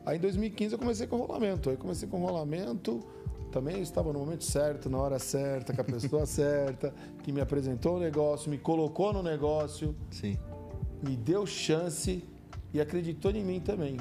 [0.05, 1.69] Aí em 2015 eu comecei com rolamento.
[1.69, 2.99] Aí comecei com rolamento.
[3.51, 7.97] Também estava no momento certo, na hora certa, com a pessoa certa, que me apresentou
[7.97, 9.95] o negócio, me colocou no negócio.
[10.11, 10.37] Sim.
[11.01, 12.23] Me deu chance
[12.73, 13.97] e acreditou em mim também.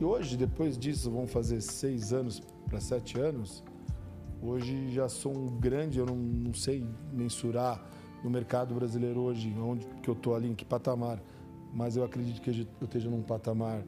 [0.00, 3.62] E hoje, depois disso, vão fazer seis anos para sete anos.
[4.40, 7.91] Hoje já sou um grande, eu não, não sei mensurar
[8.22, 11.20] no mercado brasileiro hoje, onde que eu estou ali, em que patamar.
[11.72, 13.82] Mas eu acredito que eu esteja num patamar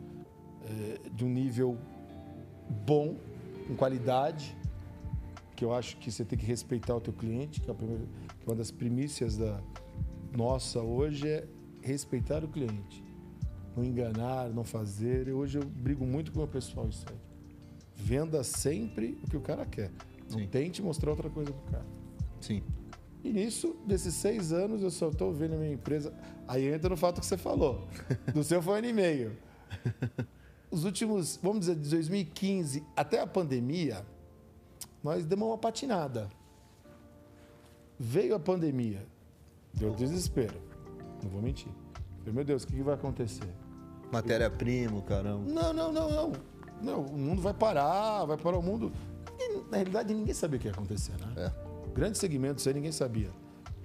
[0.65, 1.77] é, de um nível
[2.87, 3.17] bom,
[3.67, 4.57] com qualidade,
[5.55, 8.47] que eu acho que você tem que respeitar o teu cliente, que é, primeira, que
[8.47, 9.61] é uma das primícias da
[10.37, 11.47] nossa hoje é
[11.81, 13.05] respeitar o cliente.
[13.77, 15.29] Não enganar, não fazer.
[15.29, 17.17] Eu, hoje eu brigo muito com o meu pessoal isso aí.
[17.95, 19.91] Venda sempre o que o cara quer.
[20.31, 20.47] Não Sim.
[20.47, 21.87] tente mostrar outra coisa pro cara.
[22.41, 22.63] Sim.
[23.25, 26.13] E nisso, desses seis anos, eu só estou vendo a minha empresa.
[26.47, 27.89] Aí entra no fato que você falou.
[28.35, 29.37] Do seu foi um ano e meio.
[30.71, 34.05] Os últimos, vamos dizer, de 2015 até a pandemia,
[35.03, 36.29] nós demos uma patinada.
[37.99, 39.07] Veio a pandemia,
[39.73, 40.61] deu desespero.
[41.23, 41.73] Não vou mentir.
[42.19, 43.49] Falei, meu Deus, o que, vai acontecer?
[44.13, 45.51] Matéria-prima, caramba.
[45.51, 46.33] Não, não, não, não.
[46.83, 48.93] Não, o mundo vai parar, vai parar o mundo.
[49.71, 51.51] Na realidade, ninguém sabia o que ia acontecer, né?
[51.61, 51.64] É
[51.95, 53.31] grandes segmentos aí ninguém sabia.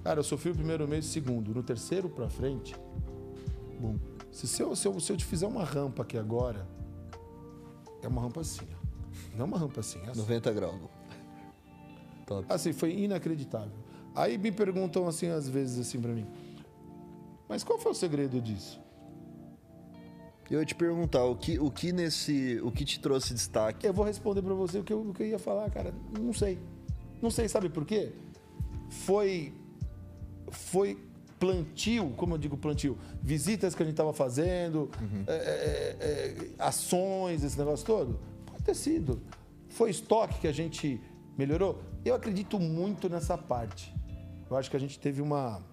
[0.04, 1.54] Cara, eu sofri o primeiro mês, o segundo.
[1.54, 2.76] No terceiro para frente,
[3.80, 3.96] bom.
[4.32, 6.68] Se, se, eu, se, eu, se eu te fizer uma rampa aqui agora,
[8.02, 9.36] é uma rampa assim, ó.
[9.36, 10.00] Não é uma rampa assim.
[10.00, 10.20] É assim.
[10.20, 10.80] 90 graus.
[12.26, 12.46] Top.
[12.50, 13.72] Assim, foi inacreditável.
[14.16, 16.28] Aí me perguntam assim, às vezes, assim para mim,
[17.48, 18.80] mas qual foi o segredo disso?
[20.50, 22.60] Eu ia te perguntar, o que, o que nesse.
[22.64, 23.86] O que te trouxe destaque?
[23.86, 25.94] Eu vou responder para você o que, eu, o que eu ia falar, cara.
[26.20, 26.60] Não sei.
[27.22, 28.14] Não sei, sabe por quê?
[28.90, 29.54] Foi,
[30.50, 30.98] foi
[31.40, 35.24] plantio, como eu digo plantio, visitas que a gente estava fazendo, uhum.
[35.26, 38.20] é, é, é, ações, esse negócio todo.
[38.46, 39.22] Pode ter sido.
[39.70, 41.02] Foi estoque que a gente
[41.38, 41.80] melhorou.
[42.04, 43.94] Eu acredito muito nessa parte.
[44.50, 45.64] Eu acho que a gente teve uma.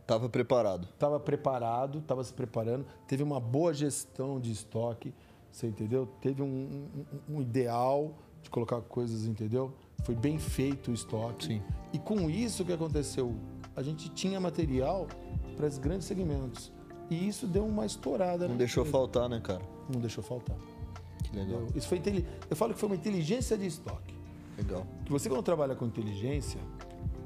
[0.00, 0.88] Estava preparado.
[0.92, 5.14] Estava preparado, estava se preparando, teve uma boa gestão de estoque,
[5.50, 6.06] você entendeu?
[6.20, 6.46] Teve um,
[7.28, 9.74] um, um ideal de colocar coisas, entendeu?
[10.02, 11.46] Foi bem feito o estoque.
[11.46, 11.62] Sim.
[11.92, 13.34] E com isso o que aconteceu?
[13.74, 15.06] A gente tinha material
[15.56, 16.72] para os grandes segmentos.
[17.08, 18.48] E isso deu uma estourada.
[18.48, 19.62] Não deixou faltar, né, cara?
[19.92, 20.56] Não deixou faltar.
[21.22, 21.66] Que legal.
[21.74, 22.00] Isso foi
[22.50, 24.14] Eu falo que foi uma inteligência de estoque.
[24.56, 24.86] Legal.
[25.04, 26.60] Que você quando trabalha com inteligência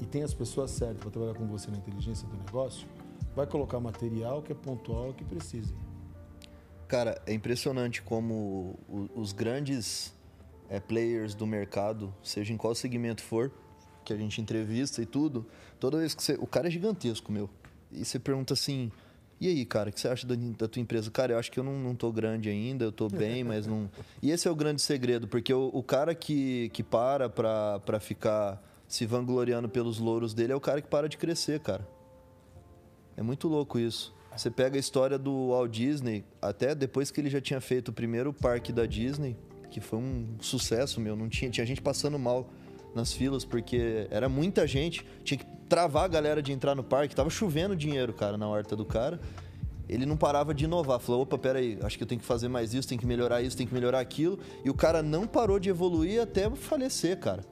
[0.01, 2.87] e tem as pessoas certas para trabalhar com você na inteligência do negócio,
[3.35, 5.75] vai colocar material que é pontual que precisa.
[6.89, 8.79] Cara, é impressionante como
[9.15, 10.15] os grandes
[10.69, 13.53] é, players do mercado, seja em qual segmento for,
[14.05, 15.47] que a gente entrevista e tudo,
[15.81, 16.35] toda vez que você.
[16.41, 17.51] O cara é gigantesco, meu.
[17.91, 18.91] E você pergunta assim.
[19.39, 21.11] E aí, cara, o que você acha da, da, tua empresa?
[21.11, 23.91] Cara, eu acho que eu não, não tô grande ainda, eu tô bem, mas não.
[24.23, 28.01] E esse é o grande segredo, porque o, o cara que, que para pra, pra
[28.01, 31.87] ficar se vangloriando pelos louros dele é o cara que para de crescer, cara.
[33.15, 34.15] É muito louco isso.
[34.35, 37.93] Você pega a história do Walt Disney, até depois que ele já tinha feito o
[37.93, 39.35] primeiro parque da Disney,
[39.71, 41.17] que foi um sucesso, meu.
[41.17, 42.49] Não tinha, tinha gente passando mal
[42.95, 45.05] nas filas, porque era muita gente.
[45.23, 47.15] Tinha que travar a galera de entrar no parque.
[47.15, 49.21] Tava chovendo dinheiro, cara, na horta do cara.
[49.89, 50.99] Ele não parava de inovar.
[50.99, 53.57] Falou, opa, peraí, acho que eu tenho que fazer mais isso, tem que melhorar isso,
[53.57, 54.39] tem que melhorar aquilo.
[54.65, 57.45] E o cara não parou de evoluir até falecer, cara.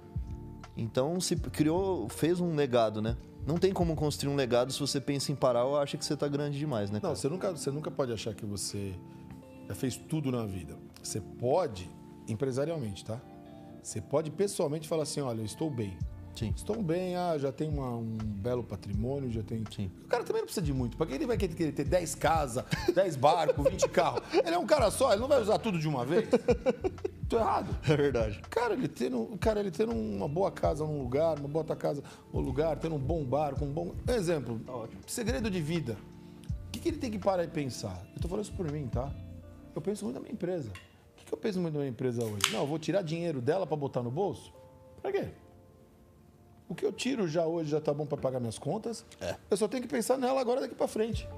[0.76, 3.16] Então se criou, fez um legado, né?
[3.46, 6.16] Não tem como construir um legado se você pensa em parar ou acha que você
[6.16, 6.98] tá grande demais, né?
[6.98, 7.12] Cara?
[7.12, 8.94] Não, você nunca, você nunca pode achar que você
[9.68, 10.76] já fez tudo na vida.
[11.02, 11.88] Você pode
[12.28, 13.20] empresarialmente, tá?
[13.82, 15.96] Você pode pessoalmente falar assim, olha, eu estou bem.
[16.34, 16.52] Sim.
[16.56, 19.64] Estou bem, ah, já tenho uma, um belo patrimônio, já tenho.
[19.72, 19.90] Sim.
[20.04, 20.96] O cara também não precisa de muito.
[20.96, 24.22] Para que ele vai querer ter 10 casas, 10 barcos, 20 carros?
[24.32, 26.28] Ele é um cara só, ele não vai usar tudo de uma vez.
[27.28, 27.76] Tô errado.
[27.88, 28.40] É verdade.
[28.50, 32.40] Cara, ele tendo, cara, ele tendo uma boa casa num lugar, uma boa casa num
[32.40, 33.94] lugar, tendo um bom barco, um bom.
[34.08, 35.96] Exemplo, tá segredo de vida.
[36.66, 38.04] O que, que ele tem que parar e pensar?
[38.14, 39.12] Eu tô falando isso por mim, tá?
[39.74, 40.72] Eu penso muito na minha empresa
[41.24, 42.52] que eu penso muito na empresa hoje?
[42.52, 44.52] Não, eu vou tirar dinheiro dela para botar no bolso?
[45.00, 45.28] Para quê?
[46.68, 49.04] O que eu tiro já hoje já tá bom para pagar minhas contas.
[49.20, 49.36] É.
[49.50, 51.28] Eu só tenho que pensar nela agora daqui para frente.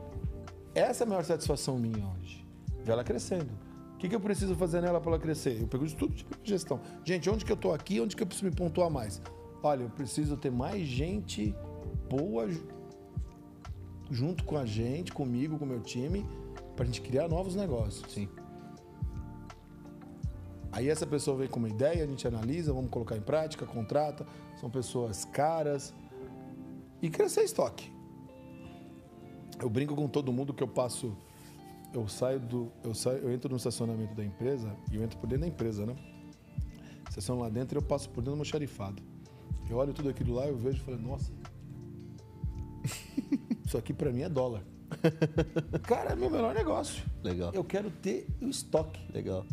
[0.75, 2.47] Essa é a maior satisfação minha hoje.
[2.85, 3.51] Ver ela crescendo.
[3.95, 5.61] O que, que eu preciso fazer nela para ela crescer?
[5.61, 6.81] Eu pego de tudo tipo de gestão.
[7.05, 8.01] Gente, onde que eu tô aqui?
[8.01, 9.21] Onde que eu preciso me pontuar mais?
[9.63, 11.55] Olha, eu preciso ter mais gente
[12.09, 12.47] boa
[14.11, 16.27] junto com a gente, comigo, com o meu time,
[16.77, 18.13] para a gente criar novos negócios.
[18.13, 18.29] Sim.
[20.77, 24.27] Aí essa pessoa vem com uma ideia, a gente analisa, vamos colocar em prática, contrata,
[24.61, 25.95] são pessoas caras.
[27.01, 27.91] E crescer estoque.
[29.59, 31.17] Eu brinco com todo mundo que eu passo.
[31.95, 32.71] eu saio do.
[32.85, 35.87] Eu, saio, eu entro no estacionamento da empresa e eu entro por dentro da empresa,
[35.87, 35.97] né?
[37.09, 39.03] Estaciono lá dentro e eu passo por dentro do meu xarifado.
[39.71, 41.33] Eu olho tudo aquilo lá, eu vejo e falo, nossa.
[43.65, 44.63] Isso aqui pra mim é dólar.
[45.85, 47.03] Cara, é meu melhor negócio.
[47.25, 47.51] Legal.
[47.55, 49.01] Eu quero ter o estoque.
[49.11, 49.47] Legal.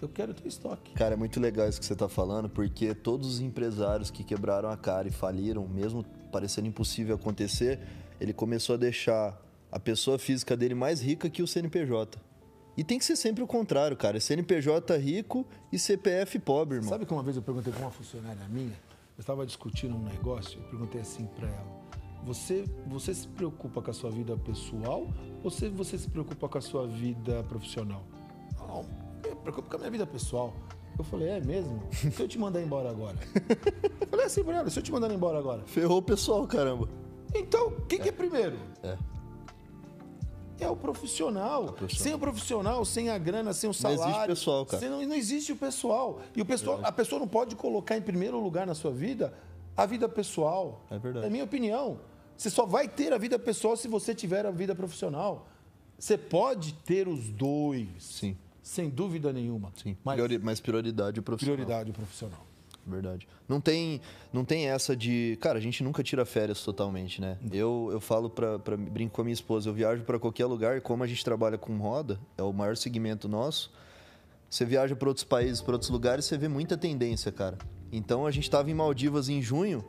[0.00, 0.94] Eu quero ter estoque.
[0.94, 4.70] Cara, é muito legal isso que você tá falando, porque todos os empresários que quebraram
[4.70, 7.78] a cara e faliram, mesmo parecendo impossível acontecer,
[8.20, 9.38] ele começou a deixar
[9.70, 12.18] a pessoa física dele mais rica que o CNPJ.
[12.76, 14.18] E tem que ser sempre o contrário, cara.
[14.18, 16.88] CNPJ rico e CPF pobre, irmão.
[16.88, 18.72] Sabe que uma vez eu perguntei com uma funcionária minha,
[19.16, 21.80] eu estava discutindo um negócio, eu perguntei assim para ela:
[22.24, 25.06] você, você se preocupa com a sua vida pessoal
[25.42, 28.04] ou você, você se preocupa com a sua vida profissional?
[28.58, 28.86] Não,
[29.40, 30.52] preocupo com a minha vida pessoal.
[30.98, 31.82] Eu falei, é mesmo?
[31.92, 33.16] Se eu te mandar embora agora?
[34.00, 35.62] eu falei assim pra ela, se eu te mandar embora agora?
[35.64, 36.88] Ferrou o pessoal, caramba.
[37.34, 38.58] Então, o que, que é primeiro?
[38.82, 38.98] É.
[40.58, 41.72] É o profissional.
[41.72, 42.02] profissional.
[42.04, 44.02] Sem o profissional, sem a grana, sem o Não salário.
[44.12, 44.78] existe pessoal, cara.
[44.80, 46.20] sem- não, não existe o pessoal.
[46.36, 49.32] E o pessoal, a pessoa não pode colocar em primeiro lugar na sua vida
[49.74, 50.84] a vida pessoal.
[50.90, 51.26] É verdade.
[51.26, 52.00] É minha opinião.
[52.36, 55.46] Você só vai ter a vida pessoal se você tiver a vida profissional.
[55.98, 57.88] Você pode ter os dois.
[57.98, 58.36] Sim,
[58.70, 59.72] Sem dúvida nenhuma.
[59.82, 59.96] sim.
[60.04, 61.56] Mas Priori- Mas prioridade o profissional.
[61.56, 62.46] prioridade o profissional.
[62.86, 63.26] Verdade.
[63.48, 64.00] Não tem,
[64.32, 65.36] não tem essa de.
[65.40, 67.36] Cara, a gente nunca tira férias totalmente, né?
[67.52, 68.76] Eu, eu falo pra, pra.
[68.76, 71.58] Brinco com a minha esposa, eu viajo pra qualquer lugar, e como a gente trabalha
[71.58, 73.72] com roda, é o maior segmento nosso.
[74.48, 77.58] Você viaja pra outros países, pra outros lugares, você vê muita tendência, cara.
[77.92, 79.84] Então a gente tava em Maldivas em junho.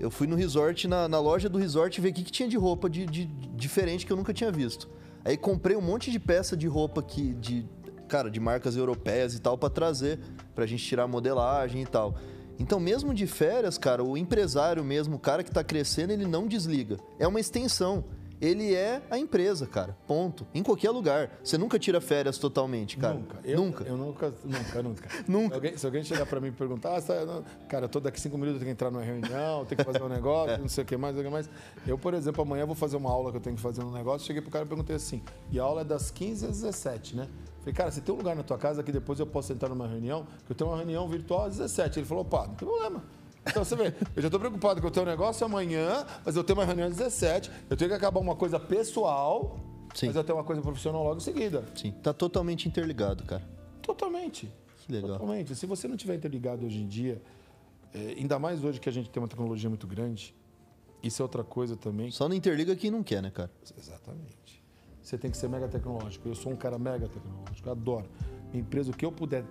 [0.00, 2.56] Eu fui no resort, na, na loja do resort, ver o que, que tinha de
[2.56, 4.88] roupa de, de- diferente que eu nunca tinha visto.
[5.24, 7.64] Aí comprei um monte de peça de roupa que, de,
[8.12, 10.18] cara, de marcas europeias e tal, pra trazer,
[10.54, 12.14] pra gente tirar modelagem e tal.
[12.58, 16.46] Então, mesmo de férias, cara, o empresário mesmo, o cara que tá crescendo, ele não
[16.46, 16.98] desliga.
[17.18, 18.04] É uma extensão.
[18.38, 19.96] Ele é a empresa, cara.
[20.06, 20.46] Ponto.
[20.52, 21.30] Em qualquer lugar.
[21.42, 23.14] Você nunca tira férias totalmente, cara.
[23.14, 23.38] Nunca.
[23.44, 23.84] Eu, nunca.
[23.84, 25.08] Eu nunca, nunca, nunca.
[25.26, 25.48] Nunca.
[25.50, 27.98] Se alguém, se alguém chegar pra mim e perguntar, ah, tá- não, cara, eu tô
[28.00, 30.68] daqui cinco minutos, eu tenho que entrar numa reunião, tenho que fazer um negócio, não
[30.68, 31.50] sei o que mais, não sei o que mais.
[31.86, 34.26] Eu, por exemplo, amanhã vou fazer uma aula que eu tenho que fazer um negócio,
[34.26, 37.28] cheguei pro cara e perguntei assim, e a aula é das 15 às 17, né?
[37.62, 39.86] Falei, cara, você tem um lugar na tua casa que depois eu posso entrar numa
[39.86, 42.00] reunião, que eu tenho uma reunião virtual às 17.
[42.00, 43.04] Ele falou, opa, não tem problema.
[43.46, 46.42] Então você vê, eu já tô preocupado que eu tenho um negócio amanhã, mas eu
[46.42, 49.60] tenho uma reunião às 17, eu tenho que acabar uma coisa pessoal,
[49.94, 50.06] Sim.
[50.06, 51.64] mas eu tenho uma coisa profissional logo em seguida.
[51.74, 51.92] Sim.
[52.02, 53.42] Tá totalmente interligado, cara.
[53.80, 54.52] Totalmente.
[54.78, 55.12] Que legal.
[55.12, 55.54] Totalmente.
[55.54, 57.22] Se você não tiver interligado hoje em dia,
[57.94, 60.34] é, ainda mais hoje que a gente tem uma tecnologia muito grande,
[61.02, 62.10] isso é outra coisa também.
[62.10, 63.50] Só não interliga quem não quer, né, cara?
[63.76, 64.41] Exatamente.
[65.02, 66.28] Você tem que ser mega tecnológico.
[66.28, 67.68] Eu sou um cara mega tecnológico.
[67.68, 68.06] Eu adoro.
[68.52, 69.44] Minha empresa, o que eu puder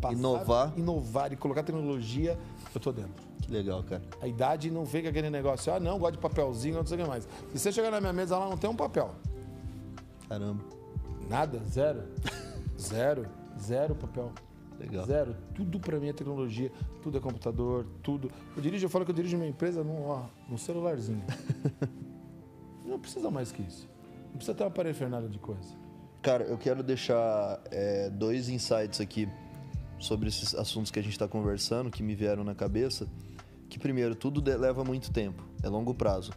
[0.00, 0.72] passar, Inovar.
[0.76, 2.38] inovar e colocar tecnologia,
[2.74, 3.24] eu tô dentro.
[3.40, 4.02] Que legal, cara.
[4.20, 7.02] A idade não vem com aquele negócio, ah, não, gosto de papelzinho, não sei o
[7.02, 7.28] que mais.
[7.52, 9.14] Se você chegar na minha mesa lá, não tem um papel.
[10.28, 10.62] Caramba.
[11.28, 12.02] Nada, zero.
[12.78, 13.26] Zero,
[13.58, 14.30] zero papel.
[14.78, 15.06] Legal.
[15.06, 15.34] Zero.
[15.54, 16.70] Tudo pra mim é tecnologia,
[17.02, 18.30] tudo é computador, tudo.
[18.54, 21.24] Eu dirijo, eu falo que eu dirijo minha empresa num, ó, num celularzinho.
[22.84, 23.88] não precisa mais que isso.
[24.36, 25.74] Não precisa ter uma parafernália de coisa.
[26.20, 29.26] Cara, eu quero deixar é, dois insights aqui
[29.98, 33.08] sobre esses assuntos que a gente está conversando, que me vieram na cabeça.
[33.70, 36.32] Que primeiro, tudo leva muito tempo, é longo prazo.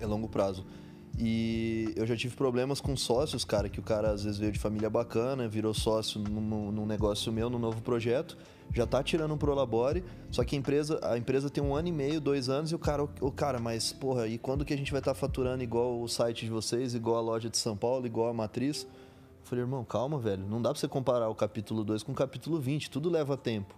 [0.00, 0.66] É longo prazo.
[1.20, 4.58] E eu já tive problemas com sócios, cara, que o cara às vezes veio de
[4.58, 8.38] família bacana, virou sócio num, num negócio meu, num novo projeto,
[8.72, 11.92] já tá tirando um Prolabore, só que a empresa, a empresa tem um ano e
[11.92, 14.92] meio, dois anos, e o cara, o cara, mas porra, e quando que a gente
[14.92, 18.28] vai estar faturando igual o site de vocês, igual a loja de São Paulo, igual
[18.28, 18.84] a matriz?
[18.84, 18.88] Eu
[19.42, 22.60] falei, irmão, calma, velho, não dá pra você comparar o capítulo 2 com o capítulo
[22.60, 23.74] 20, tudo leva tempo.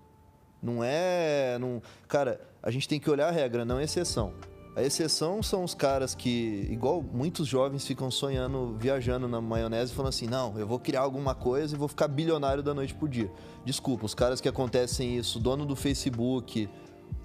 [0.63, 1.59] Não é.
[1.59, 1.81] Não...
[2.07, 4.35] Cara, a gente tem que olhar a regra, não a exceção.
[4.77, 10.11] A exceção são os caras que, igual muitos jovens ficam sonhando, viajando na maionese, falando
[10.11, 13.31] assim: não, eu vou criar alguma coisa e vou ficar bilionário da noite pro dia.
[13.65, 16.69] Desculpa, os caras que acontecem isso, o dono do Facebook,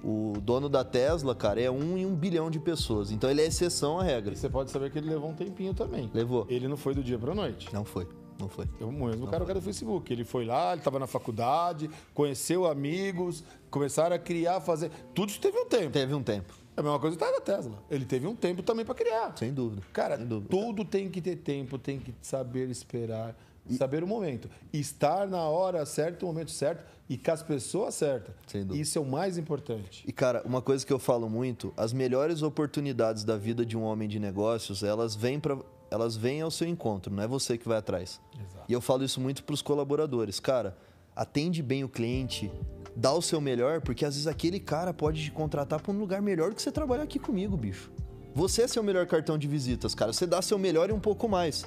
[0.03, 3.11] o dono da Tesla, cara, é um em um bilhão de pessoas.
[3.11, 4.33] Então ele é exceção à regra.
[4.33, 6.09] E você pode saber que ele levou um tempinho também.
[6.13, 6.45] Levou.
[6.49, 7.73] Ele não foi do dia pra noite.
[7.73, 8.07] Não foi,
[8.39, 8.67] não foi.
[8.79, 10.11] Eu mesmo, o cara, o cara do Facebook.
[10.11, 14.91] Ele foi lá, ele estava na faculdade, conheceu amigos, começaram a criar, fazer.
[15.13, 15.91] Tudo isso teve um tempo.
[15.91, 17.81] Teve um tempo, É a mesma coisa que tá da Tesla.
[17.89, 19.33] Ele teve um tempo também para criar.
[19.37, 19.81] sem dúvida.
[19.93, 20.49] Cara, sem dúvida.
[20.49, 23.35] tudo tem que ter tempo, tem que saber esperar,
[23.77, 24.49] saber o momento.
[24.73, 28.35] Estar na hora certa, no momento certo e com as pessoas certas.
[28.47, 28.81] Sem dúvida.
[28.81, 30.03] Isso é o mais importante.
[30.07, 33.83] E cara, uma coisa que eu falo muito, as melhores oportunidades da vida de um
[33.83, 35.57] homem de negócios, elas vêm para
[35.91, 38.19] elas vêm ao seu encontro, não é você que vai atrás.
[38.33, 38.65] Exato.
[38.67, 40.75] E eu falo isso muito para os colaboradores, cara,
[41.15, 42.51] atende bem o cliente,
[42.95, 46.21] dá o seu melhor, porque às vezes aquele cara pode te contratar para um lugar
[46.21, 47.91] melhor do que você trabalhar aqui comigo, bicho.
[48.33, 51.27] Você é seu melhor cartão de visitas, cara, você dá seu melhor e um pouco
[51.27, 51.65] mais.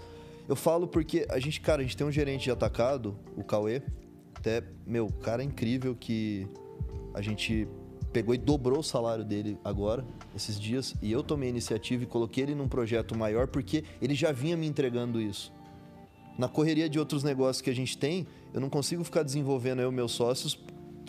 [0.49, 3.83] Eu falo porque a gente, cara, a gente tem um gerente de atacado, o Cauê,
[4.35, 6.47] até, meu, cara incrível que
[7.13, 7.69] a gente
[8.13, 12.07] pegou e dobrou o salário dele agora, esses dias, e eu tomei a iniciativa e
[12.07, 15.53] coloquei ele num projeto maior porque ele já vinha me entregando isso.
[16.39, 19.91] Na correria de outros negócios que a gente tem, eu não consigo ficar desenvolvendo eu
[19.91, 20.59] meus sócios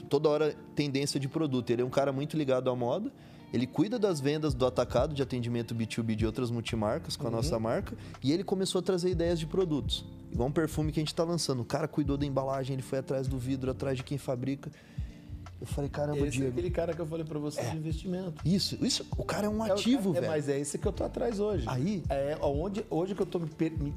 [0.10, 1.70] toda hora tendência de produto.
[1.70, 3.12] Ele é um cara muito ligado à moda,
[3.54, 7.38] ele cuida das vendas do atacado de atendimento B2B de outras multimarcas com a uhum.
[7.38, 10.06] nossa marca e ele começou a trazer ideias de produtos.
[10.32, 11.62] Igual um perfume que a gente está lançando.
[11.62, 14.72] O cara cuidou da embalagem, ele foi atrás do vidro, atrás de quem fabrica.
[15.60, 16.46] Eu falei, caramba, esse Diego.
[16.46, 17.72] é aquele cara que eu falei para você é.
[17.72, 18.42] de investimento.
[18.46, 20.28] Isso, isso, o cara é um é ativo, é, velho.
[20.28, 21.66] Mas é esse que eu tô atrás hoje.
[21.68, 22.04] Aí?
[22.08, 23.94] É onde, hoje que eu tô me, me,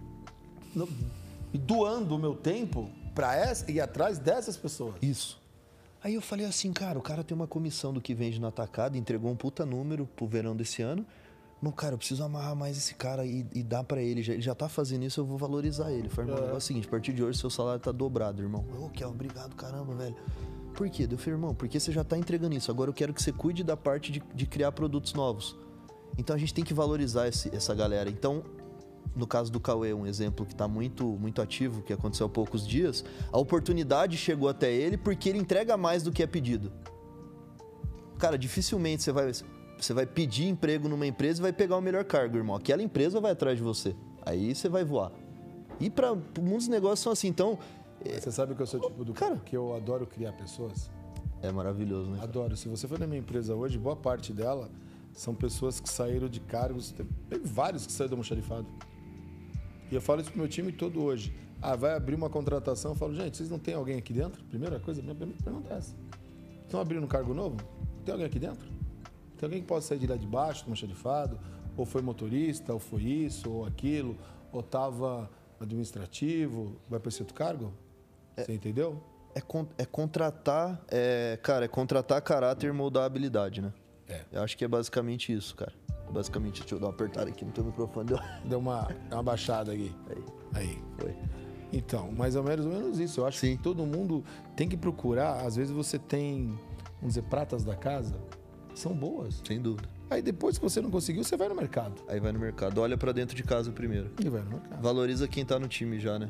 [0.75, 4.95] me doando o meu tempo para ir atrás dessas pessoas.
[5.03, 5.42] Isso.
[6.05, 8.97] Aí eu falei assim, cara, o cara tem uma comissão do que vende no atacado,
[8.97, 11.07] entregou um puta número pro verão desse ano.
[11.63, 14.21] Não, cara, eu preciso amarrar mais esse cara e, e dar para ele.
[14.21, 16.09] Já, ele já tá fazendo isso, eu vou valorizar ele.
[16.09, 16.53] Falei, irmão, é.
[16.53, 18.65] é o seguinte, a partir de hoje seu salário tá dobrado, irmão.
[18.81, 20.17] Ô, que obrigado, caramba, velho.
[20.75, 21.07] Por quê?
[21.09, 22.69] Eu falei, irmão, porque você já tá entregando isso.
[22.69, 25.57] Agora eu quero que você cuide da parte de, de criar produtos novos.
[26.19, 28.11] Então a gente tem que valorizar esse, essa galera.
[28.11, 28.43] Então,
[29.15, 32.67] no caso do Cauê, um exemplo que está muito, muito ativo, que aconteceu há poucos
[32.67, 36.73] dias, a oportunidade chegou até ele porque ele entrega mais do que é pedido.
[38.19, 39.33] Cara, dificilmente você vai,
[39.79, 42.57] você vai pedir emprego numa empresa e vai pegar o melhor cargo, irmão.
[42.57, 43.95] Aquela empresa vai atrás de você.
[44.25, 45.13] Aí você vai voar.
[45.81, 47.29] E para o mundo dos negócios são assim.
[47.29, 47.59] Então.
[48.05, 50.91] É, você sabe que eu sou tipo do cara que eu adoro criar pessoas?
[51.43, 52.21] É maravilhoso, né?
[52.23, 52.57] Adoro.
[52.57, 54.71] Se você for na minha empresa hoje, boa parte dela
[55.13, 56.93] são pessoas que saíram de cargos.
[57.29, 58.67] Tem vários que saíram do almoxarifado.
[59.93, 61.35] E eu falo isso pro meu time todo hoje.
[61.61, 62.93] Ah, vai abrir uma contratação.
[62.93, 64.43] Eu falo, gente, vocês não tem alguém aqui dentro?
[64.45, 65.95] Primeira coisa, minha primeira pergunta é essa.
[66.65, 67.59] Estão abrindo um cargo novo?
[68.03, 68.67] Tem alguém aqui dentro?
[69.37, 71.39] Tem alguém que possa sair de lá de baixo, com xerifado?
[71.77, 74.17] Ou foi motorista, ou foi isso, ou aquilo,
[74.51, 75.29] ou estava
[75.61, 77.71] administrativo, vai para esse outro cargo?
[78.35, 78.99] É, Você entendeu?
[79.35, 83.71] É, con é contratar, é, cara, é contratar caráter e moldar habilidade, né?
[84.09, 84.23] É.
[84.33, 85.73] Eu acho que é basicamente isso, cara.
[86.13, 88.07] Basicamente, deixa eu dar uma apertada aqui no teu microfone.
[88.07, 89.95] Deu, deu uma, uma baixada aqui.
[90.09, 90.25] Aí.
[90.55, 90.83] Aí.
[90.99, 91.17] Foi.
[91.73, 93.21] Então, mais ou menos, menos isso.
[93.21, 93.57] Eu acho Sim.
[93.57, 94.23] que todo mundo
[94.55, 95.45] tem que procurar.
[95.47, 96.49] Às vezes você tem,
[96.97, 98.15] vamos dizer, pratas da casa,
[98.75, 99.43] são boas.
[99.47, 99.89] Sem dúvida.
[100.13, 102.03] Aí depois que você não conseguiu, você vai no mercado.
[102.07, 102.83] Aí vai no mercado.
[102.83, 104.11] Olha para dentro de casa primeiro.
[104.23, 104.83] E vai no mercado.
[104.83, 106.29] Valoriza quem tá no time já, né?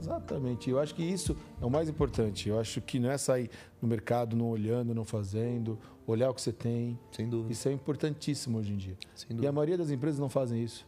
[0.00, 0.68] Exatamente.
[0.68, 2.48] Eu acho que isso é o mais importante.
[2.48, 3.48] Eu acho que não é sair
[3.80, 6.98] no mercado não olhando, não fazendo, olhar o que você tem.
[7.12, 7.52] Sem dúvida.
[7.52, 8.96] Isso é importantíssimo hoje em dia.
[9.14, 9.46] Sem dúvida.
[9.46, 10.84] E a maioria das empresas não fazem isso.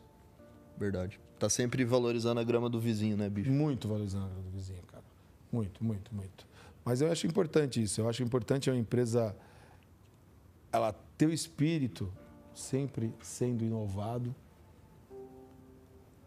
[0.77, 1.21] Verdade.
[1.39, 3.53] Tá sempre valorizando a grama do vizinho, né, bicho?
[3.53, 5.05] Muito valorizando a grama do vizinho, cara.
[5.53, 6.45] Muito, muito, muito.
[6.85, 8.01] Mas eu acho importante isso.
[8.01, 9.37] Eu acho importante a empresa
[10.73, 12.13] ela ter o espírito
[12.55, 14.35] sempre sendo inovado,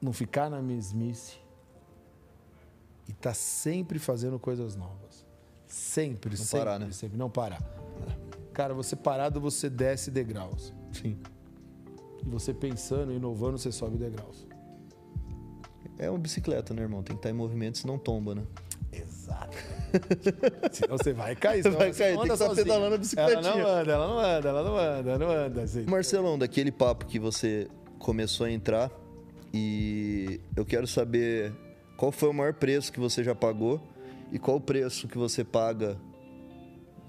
[0.02, 1.38] não ficar na mesmice
[3.08, 5.26] e tá sempre fazendo coisas novas.
[5.68, 6.92] Sempre, não sempre, parar, né?
[6.92, 7.62] sempre não parar.
[8.54, 10.74] Cara, você parado, você desce degraus.
[10.92, 11.18] Sim.
[12.26, 14.48] E você pensando, inovando, você sobe degraus.
[15.98, 17.04] É uma bicicleta, né, irmão?
[17.04, 18.44] Tem que estar em movimento, senão tomba, né?
[18.92, 19.58] Exato.
[20.72, 21.64] Senão você vai cair.
[21.64, 23.40] Você vai cair, tem que estar pedalando a bicicletinha.
[23.40, 25.62] Ela não anda, ela não anda, ela não anda, ela não anda.
[25.64, 25.86] Assim.
[25.86, 27.68] Marcelão, daquele papo que você
[28.00, 28.92] começou a entrar
[29.54, 31.54] e eu quero saber
[31.98, 33.82] qual foi o maior preço que você já pagou
[34.32, 35.98] e qual o preço que você paga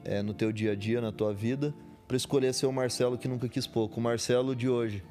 [0.04, 1.74] é, no teu dia a dia, na tua vida,
[2.06, 5.02] para escolher ser o Marcelo que nunca quis pouco, o Marcelo de hoje.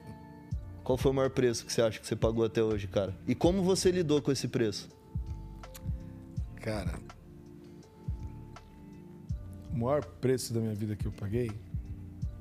[0.84, 3.14] Qual foi o maior preço que você acha que você pagou até hoje, cara?
[3.28, 4.88] E como você lidou com esse preço?
[6.62, 7.00] Cara,
[9.76, 11.52] o maior preço da minha vida que eu paguei,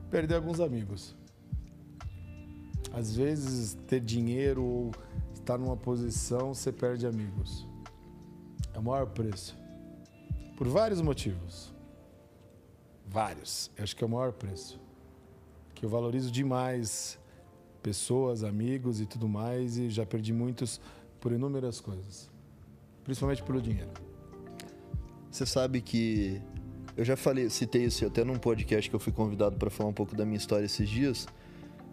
[0.09, 1.17] perder alguns amigos.
[2.93, 4.91] Às vezes, ter dinheiro ou
[5.35, 7.67] estar numa posição, você perde amigos.
[8.73, 9.57] É o maior preço.
[10.57, 11.75] Por vários motivos.
[13.05, 13.69] Vários.
[13.77, 14.81] Eu acho que é o maior preço.
[15.75, 17.19] Que eu valorizo demais
[17.83, 20.81] pessoas, amigos e tudo mais, e já perdi muitos
[21.21, 22.31] por inúmeras coisas.
[23.03, 23.91] Principalmente pelo dinheiro.
[25.31, 26.41] Você sabe que
[26.97, 29.95] eu já falei, citei isso até num podcast que eu fui convidado para falar um
[29.95, 31.27] pouco da minha história esses dias,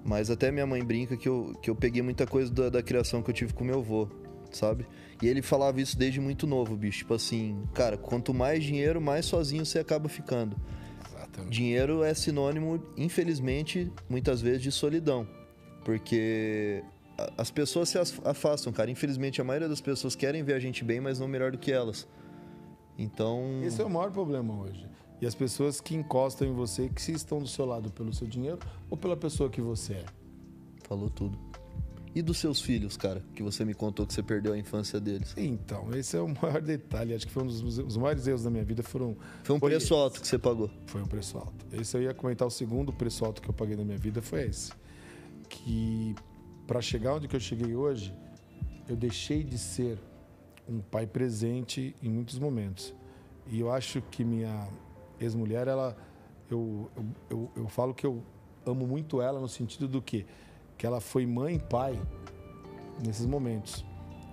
[0.03, 3.21] mas até minha mãe brinca que eu, que eu peguei muita coisa da, da criação
[3.21, 4.07] que eu tive com meu avô,
[4.51, 4.85] sabe?
[5.21, 6.99] E ele falava isso desde muito novo, bicho.
[6.99, 10.55] Tipo assim, cara, quanto mais dinheiro, mais sozinho você acaba ficando.
[11.07, 11.51] Exatamente.
[11.51, 15.27] Dinheiro é sinônimo, infelizmente, muitas vezes, de solidão.
[15.85, 16.83] Porque
[17.37, 18.89] as pessoas se afastam, cara.
[18.89, 21.71] Infelizmente, a maioria das pessoas querem ver a gente bem, mas não melhor do que
[21.71, 22.07] elas.
[22.97, 23.61] Então.
[23.63, 24.90] Esse é o maior problema hoje.
[25.21, 28.27] E as pessoas que encostam em você, que se estão do seu lado pelo seu
[28.27, 28.57] dinheiro
[28.89, 30.05] ou pela pessoa que você é.
[30.83, 31.37] Falou tudo.
[32.13, 35.33] E dos seus filhos, cara, que você me contou que você perdeu a infância deles?
[35.37, 37.13] Então, esse é o maior detalhe.
[37.13, 38.83] Acho que foi um dos os maiores erros da minha vida.
[38.83, 39.93] Foram, foi um foi preço esse.
[39.93, 40.69] alto que você pagou.
[40.87, 41.65] Foi um preço alto.
[41.71, 44.47] Esse eu ia comentar o segundo preço alto que eu paguei na minha vida foi
[44.47, 44.73] esse.
[45.47, 46.15] Que
[46.67, 48.13] para chegar onde eu cheguei hoje,
[48.89, 49.97] eu deixei de ser
[50.67, 52.93] um pai presente em muitos momentos.
[53.47, 54.67] E eu acho que minha
[55.21, 55.95] ex-mulher, ela,
[56.49, 58.23] eu, eu, eu, eu, falo que eu
[58.65, 60.25] amo muito ela no sentido do que
[60.77, 62.01] que ela foi mãe e pai
[63.05, 63.85] nesses momentos,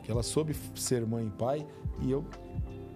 [0.03, 1.66] que ela soube ser mãe e pai
[2.01, 2.24] e eu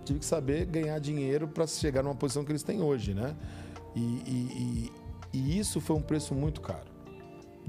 [0.06, 3.36] tive que saber ganhar dinheiro para chegar numa posição que eles têm hoje, né?
[3.94, 4.90] E, e,
[5.34, 6.90] e, e isso foi um preço muito caro.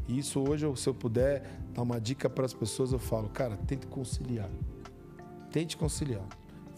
[0.08, 1.44] E isso hoje, se eu puder
[1.74, 4.50] dar uma dica para as pessoas, eu falo, cara, tente conciliar.
[5.52, 6.26] Tente conciliar.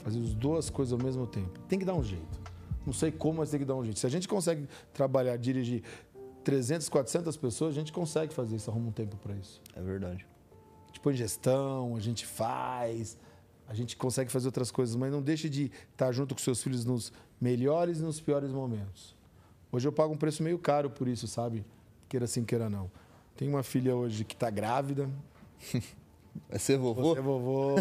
[0.04, 1.60] Fazer as duas coisas ao mesmo tempo.
[1.68, 2.45] Tem que dar um jeito.
[2.86, 4.00] Não sei como, mas tem que dar um jeito.
[4.00, 5.84] Se a gente consegue trabalhar, dirigir
[6.44, 9.60] 300, 400 pessoas, a gente consegue fazer isso, arruma um tempo para isso.
[9.76, 10.26] É verdade.
[10.84, 13.18] A gente põe gestão, a gente faz,
[13.68, 16.86] a gente consegue fazer outras coisas, mas não deixe de estar junto com seus filhos
[16.86, 17.12] nos
[17.42, 19.16] melhores e nos piores momentos.
[19.72, 21.66] Hoje eu pago um preço meio caro por isso, sabe?
[22.08, 22.92] Queira sim, queira não.
[23.36, 25.10] Tenho uma filha hoje que está grávida.
[26.48, 27.16] Vai ser vovô?
[27.16, 27.76] Vai ser vovô.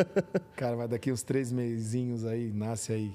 [0.56, 3.12] Cara, vai daqui uns três mesinhos aí, nasce aí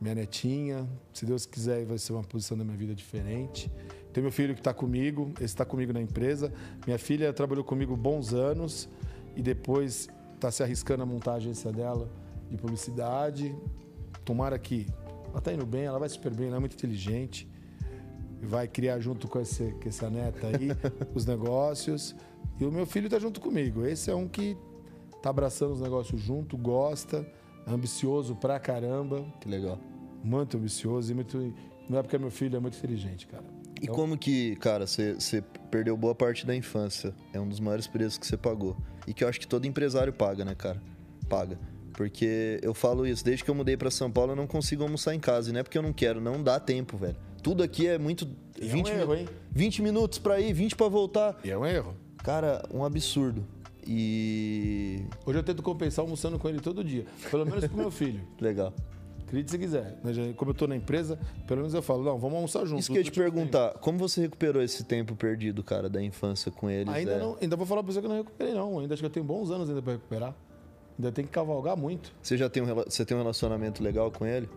[0.00, 0.88] minha netinha.
[1.12, 3.70] Se Deus quiser, vai ser uma posição da minha vida diferente.
[4.12, 6.52] Tem meu filho que está comigo, esse está comigo na empresa.
[6.86, 8.88] Minha filha trabalhou comigo bons anos
[9.34, 12.10] e depois está se arriscando a montar a agência dela
[12.50, 13.54] de publicidade.
[14.24, 14.86] Tomara que
[15.28, 17.48] ela está indo bem, ela vai super bem, ela é muito inteligente
[18.46, 20.68] vai criar junto com, esse, com essa neta aí
[21.14, 22.14] os negócios.
[22.60, 23.84] E o meu filho está junto comigo.
[23.84, 24.56] Esse é um que
[25.22, 27.26] tá abraçando os negócios junto, gosta,
[27.66, 29.24] ambicioso pra caramba.
[29.40, 29.78] Que legal.
[30.22, 31.54] Muito ambicioso e muito.
[31.88, 33.44] Não é porque meu filho é muito inteligente, cara.
[33.80, 33.94] E então...
[33.94, 37.14] como que, cara, você perdeu boa parte da infância?
[37.32, 38.76] É um dos maiores preços que você pagou.
[39.06, 40.80] E que eu acho que todo empresário paga, né, cara?
[41.28, 41.58] Paga.
[41.92, 45.14] Porque eu falo isso, desde que eu mudei para São Paulo, eu não consigo almoçar
[45.14, 45.50] em casa.
[45.50, 47.16] E não é porque eu não quero, não dá tempo, velho.
[47.42, 48.28] Tudo aqui é muito.
[48.60, 49.28] E 20, é um erro, hein?
[49.52, 51.38] 20 minutos para ir, 20 para voltar.
[51.44, 51.94] E é um erro.
[52.18, 53.46] Cara, um absurdo.
[53.86, 55.04] E.
[55.24, 57.04] Hoje eu tento compensar almoçando com ele todo dia.
[57.30, 58.26] Pelo menos com meu filho.
[58.40, 58.72] Legal.
[59.26, 59.98] Acredite se quiser.
[60.36, 61.18] Como eu estou na empresa,
[61.48, 62.84] pelo menos eu falo, não, vamos almoçar juntos.
[62.84, 63.80] Isso que eu ia te perguntar, tempo.
[63.80, 66.94] como você recuperou esse tempo perdido, cara, da infância com eles?
[66.94, 67.18] Ainda é...
[67.18, 68.78] não, ainda vou falar para você que eu não recuperei, não.
[68.78, 70.34] Ainda acho que eu tenho bons anos ainda para recuperar.
[70.96, 72.14] Ainda tem que cavalgar muito.
[72.22, 74.48] Você já tem um, você tem um relacionamento legal com ele?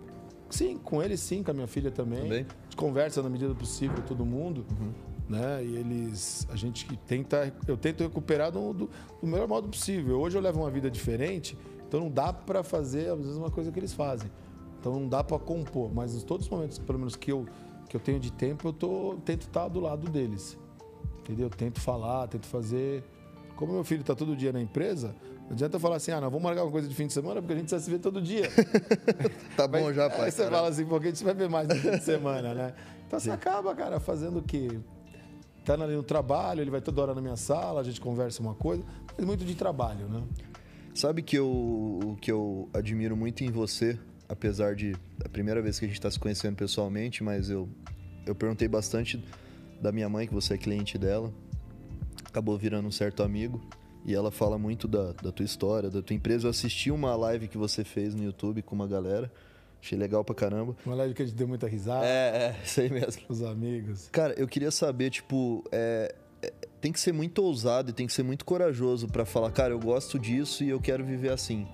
[0.52, 2.22] Sim, com ele sim, com a minha filha também.
[2.22, 2.42] também?
[2.42, 4.66] A gente conversa na medida do possível, todo mundo.
[4.80, 5.09] Uhum.
[5.30, 5.64] Né?
[5.64, 6.48] E eles.
[6.50, 7.54] A gente tenta.
[7.68, 8.90] Eu tento recuperar do, do,
[9.22, 10.20] do melhor modo possível.
[10.20, 11.56] Hoje eu levo uma vida diferente,
[11.88, 14.30] então não dá para fazer, às vezes, uma coisa que eles fazem.
[14.80, 15.94] Então não dá para compor.
[15.94, 17.46] Mas em todos os momentos, pelo menos que eu,
[17.88, 20.58] que eu tenho de tempo, eu tô, tento estar do lado deles.
[21.20, 21.46] Entendeu?
[21.46, 23.04] Eu tento falar, tento fazer.
[23.56, 26.44] Como meu filho está todo dia na empresa, não adianta falar assim, ah, não, vamos
[26.44, 28.50] marcar uma coisa de fim de semana, porque a gente vai se ver todo dia.
[29.58, 30.26] tá bom Mas, já, pai.
[30.26, 32.74] Aí você fala assim, porque a gente vai ver mais no fim de semana, né?
[33.06, 34.80] Então você acaba, cara, fazendo o quê?
[35.66, 38.56] Tá ali no trabalho, ele vai toda hora na minha sala, a gente conversa uma
[38.56, 38.84] coisa,
[39.16, 40.24] mas muito de trabalho, né?
[40.96, 43.98] Sabe que eu, o que eu admiro muito em você,
[44.28, 47.70] apesar de a primeira vez que a gente está se conhecendo pessoalmente, mas eu,
[48.26, 49.24] eu perguntei bastante
[49.82, 51.32] da minha mãe, que você é cliente dela,
[52.26, 53.62] acabou virando um certo amigo.
[54.06, 56.48] E ela fala muito da, da tua história, da tua empresa.
[56.48, 59.32] Eu assisti uma live que você fez no YouTube com uma galera.
[59.82, 60.76] Achei legal pra caramba.
[60.86, 62.06] Uma live que a gente deu muita risada.
[62.06, 63.22] É, é, isso aí mesmo.
[63.30, 64.10] Os amigos.
[64.12, 68.14] Cara, eu queria saber, tipo, é, é, tem que ser muito ousado e tem que
[68.14, 71.68] ser muito corajoso para falar, cara, eu gosto disso e eu quero viver assim.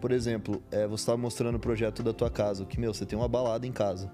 [0.00, 3.18] Por exemplo, é, você estava mostrando o projeto da tua casa, que, meu, você tem
[3.18, 4.10] uma balada em casa.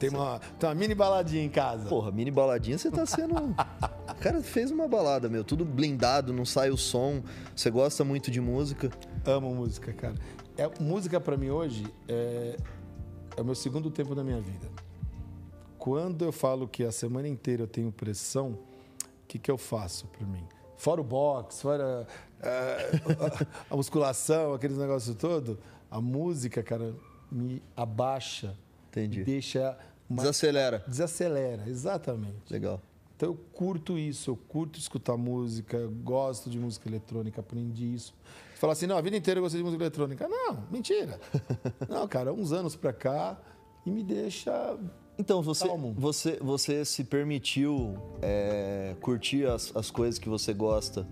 [0.00, 1.86] Tem uma, tem uma mini baladinha em casa.
[1.86, 3.34] Porra, mini baladinha, você tá sendo.
[4.08, 5.44] o cara fez uma balada, meu.
[5.44, 7.22] Tudo blindado, não sai o som.
[7.54, 8.90] Você gosta muito de música.
[9.26, 10.14] Amo música, cara.
[10.56, 12.56] É, música para mim hoje é,
[13.36, 14.68] é o meu segundo tempo da minha vida.
[15.78, 20.06] Quando eu falo que a semana inteira eu tenho pressão, o que, que eu faço
[20.08, 20.46] para mim?
[20.76, 22.06] Fora o boxe, fora
[22.42, 22.90] é,
[23.70, 25.58] a musculação, aqueles negócios todo,
[25.90, 26.94] a música, cara,
[27.30, 28.56] me abaixa.
[28.88, 29.24] Entendi.
[29.24, 29.78] Deixa
[30.08, 30.22] uma...
[30.22, 30.84] Desacelera.
[30.86, 32.50] Desacelera, exatamente.
[32.50, 32.80] Legal.
[33.20, 38.14] Então eu curto isso, eu curto escutar música, gosto de música eletrônica, aprendi isso.
[38.54, 40.26] Você fala assim, não, a vida inteira eu gostei de música eletrônica.
[40.26, 41.20] Não, mentira.
[41.86, 43.38] não, cara, uns anos pra cá
[43.84, 44.50] e me deixa.
[45.18, 51.06] Então, você, você, você se permitiu é, curtir as, as coisas que você gosta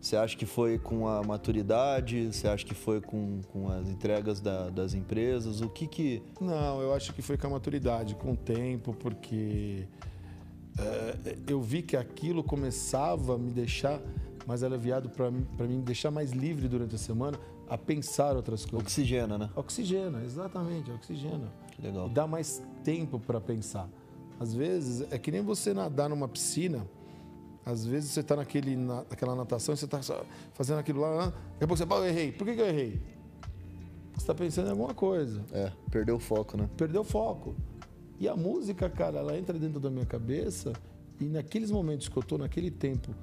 [0.00, 2.30] você acha que foi com a maturidade?
[2.30, 5.62] Você acha que foi com, com as entregas da, das empresas?
[5.62, 6.22] O que que...
[6.38, 9.88] Não, eu acho que foi com a maturidade, com o tempo, porque
[11.46, 14.00] eu vi que aquilo começava a me deixar
[14.46, 18.86] mais aliviado para mim, mim deixar mais livre durante a semana a pensar outras coisas.
[18.86, 19.50] Oxigena, né?
[19.56, 21.50] Oxigena, exatamente, oxigena.
[21.72, 22.08] Que legal.
[22.08, 23.88] E dá mais tempo para pensar.
[24.38, 26.86] Às vezes, é que nem você nadar numa piscina.
[27.64, 30.00] Às vezes você está naquele, na, naquela natação e você está
[30.52, 31.26] fazendo aquilo lá.
[31.26, 32.32] Daqui a pouco você fala, eu errei.
[32.32, 33.00] Por que, que eu errei?
[34.12, 35.42] Você está pensando em alguma coisa.
[35.52, 36.68] É, perdeu o foco, né?
[36.76, 37.54] Perdeu o foco.
[38.18, 40.72] E a música, cara, ela entra dentro da minha cabeça
[41.20, 43.14] e naqueles momentos que eu estou naquele tempo,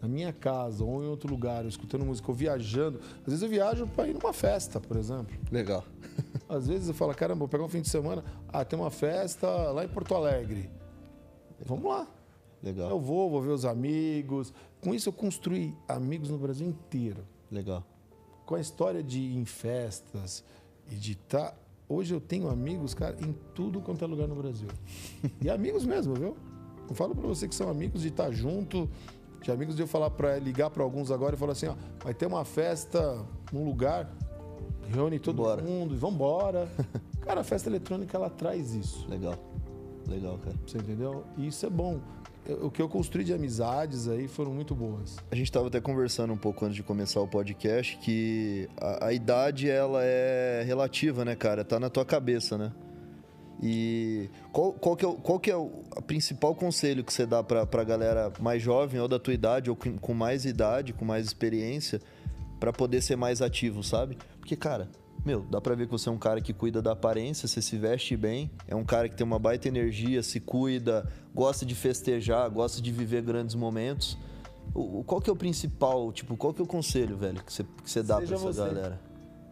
[0.00, 3.00] na minha casa ou em outro lugar, eu escutando música, ou viajando.
[3.20, 5.36] Às vezes eu viajo para ir numa festa, por exemplo.
[5.50, 5.84] Legal.
[6.48, 9.48] Às vezes eu falo, caramba, vou pegar um fim de semana, ah, tem uma festa
[9.72, 10.70] lá em Porto Alegre.
[11.64, 12.06] Vamos lá.
[12.62, 12.90] Legal.
[12.90, 14.52] Eu vou, vou ver os amigos.
[14.80, 17.26] Com isso eu construí amigos no Brasil inteiro.
[17.50, 17.84] Legal.
[18.46, 20.44] Com a história de ir em festas
[20.90, 21.50] e de estar.
[21.50, 21.67] Tá...
[21.88, 24.68] Hoje eu tenho amigos, cara, em tudo quanto é lugar no Brasil.
[25.40, 26.36] e amigos mesmo, viu?
[26.88, 28.88] Eu falo para você que são amigos de estar tá junto,
[29.42, 31.74] de amigos de eu falar para ligar para alguns agora e falar assim, ó,
[32.04, 34.10] vai ter uma festa num lugar,
[34.88, 35.62] reúne todo Bora.
[35.62, 36.68] mundo e vambora.
[37.22, 39.08] cara, a festa eletrônica ela traz isso.
[39.08, 39.34] Legal.
[40.06, 40.56] Legal, cara.
[40.66, 41.24] Você entendeu?
[41.36, 42.00] E isso é bom
[42.48, 45.16] o que eu construí de amizades aí foram muito boas.
[45.30, 49.12] A gente estava até conversando um pouco antes de começar o podcast que a, a,
[49.12, 51.64] idade ela é relativa, né, cara?
[51.64, 52.72] Tá na tua cabeça, né?
[53.62, 55.68] E qual, qual que é, o, qual que é o
[56.06, 59.76] principal conselho que você dá para a galera mais jovem ou da tua idade ou
[59.76, 62.00] com, com mais idade, com mais experiência,
[62.60, 64.16] para poder ser mais ativo, sabe?
[64.38, 64.88] Porque, cara,
[65.28, 67.76] meu, dá pra ver que você é um cara que cuida da aparência, você se
[67.76, 72.48] veste bem, é um cara que tem uma baita energia, se cuida, gosta de festejar,
[72.48, 74.16] gosta de viver grandes momentos.
[74.74, 77.62] O, qual que é o principal, tipo, qual que é o conselho, velho, que você,
[77.62, 78.74] que você dá seja pra essa você.
[78.74, 79.00] galera?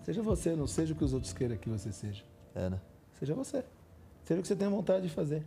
[0.03, 2.25] Seja você, não seja o que os outros queiram que você seja.
[2.55, 2.81] É, né?
[3.19, 3.63] Seja você.
[4.25, 5.47] Seja o que você tem vontade de fazer.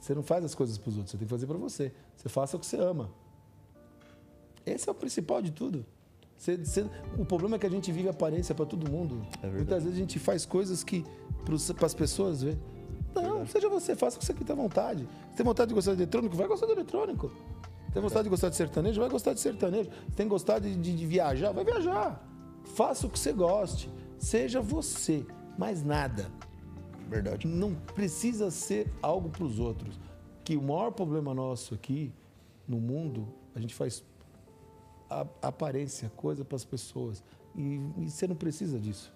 [0.00, 1.92] Você não faz as coisas para os outros, você tem que fazer para você.
[2.16, 3.10] Você faça o que você ama.
[4.64, 5.84] Esse é o principal de tudo.
[6.40, 6.86] Você, você,
[7.18, 9.20] o problema é que a gente vive aparência para todo mundo.
[9.42, 11.04] É Muitas vezes a gente faz coisas que
[11.76, 12.56] para as pessoas ver.
[13.14, 15.06] Não, seja você, faça o que você tem vontade.
[15.28, 16.34] Você tem vontade de gostar de eletrônico?
[16.34, 17.30] Vai gostar de eletrônico.
[17.92, 18.98] Tem vontade de gostar de sertanejo?
[18.98, 19.90] Vai gostar de sertanejo.
[20.16, 21.52] Tem gostar de, de, de viajar?
[21.52, 22.26] Vai viajar.
[22.74, 23.90] Faça o que você goste.
[24.18, 25.26] Seja você,
[25.58, 26.32] mais nada.
[27.06, 27.46] Verdade.
[27.46, 30.00] Não precisa ser algo para os outros.
[30.42, 32.14] Que o maior problema nosso aqui
[32.66, 34.02] no mundo, a gente faz
[35.10, 37.22] a, aparência, coisa para as pessoas.
[37.54, 39.12] E, e, você não precisa disso.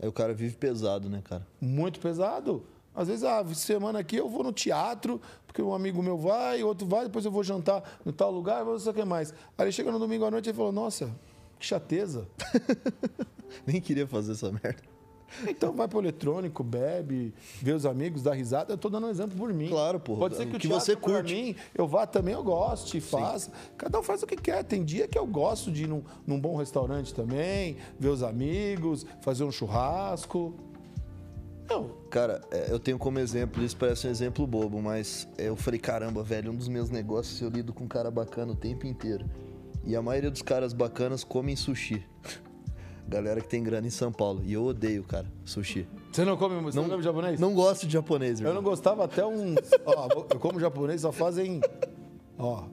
[0.00, 1.46] Aí o cara vive pesado, né, cara?
[1.60, 2.64] Muito pesado.
[2.94, 6.86] Às vezes, ah, semana aqui eu vou no teatro, porque um amigo meu vai, outro
[6.86, 9.34] vai, depois eu vou jantar no tal lugar, não sei o que mais.
[9.58, 11.10] Aí chega no domingo à noite e falou, nossa,
[11.58, 12.28] que chateza.
[13.66, 14.93] Nem queria fazer essa merda.
[15.48, 18.72] Então vai pro eletrônico, bebe, vê os amigos, dá risada.
[18.72, 19.68] Eu tô dando um exemplo por mim.
[19.68, 20.16] Claro, pô.
[20.16, 21.34] Pode ser que o que você curte.
[21.34, 23.50] mim, eu vá também, eu goste, faça.
[23.76, 24.62] Cada um faz o que quer.
[24.64, 29.04] Tem dia que eu gosto de ir num, num bom restaurante também, ver os amigos,
[29.20, 30.54] fazer um churrasco.
[31.68, 31.90] Não.
[32.10, 36.22] Cara, é, eu tenho como exemplo, isso parece um exemplo bobo, mas eu falei, caramba,
[36.22, 39.24] velho, um dos meus negócios eu lido com um cara bacana o tempo inteiro.
[39.84, 42.06] E a maioria dos caras bacanas comem sushi.
[43.06, 44.42] Galera que tem grana em São Paulo.
[44.44, 45.86] E eu odeio, cara, sushi.
[46.10, 47.40] Você não come, você não, não come japonês?
[47.40, 48.52] Não gosto de japonês, irmão.
[48.52, 49.56] Eu não gostava até uns.
[49.84, 51.60] ó, eu como japonês só fazem.
[52.38, 52.64] Ó,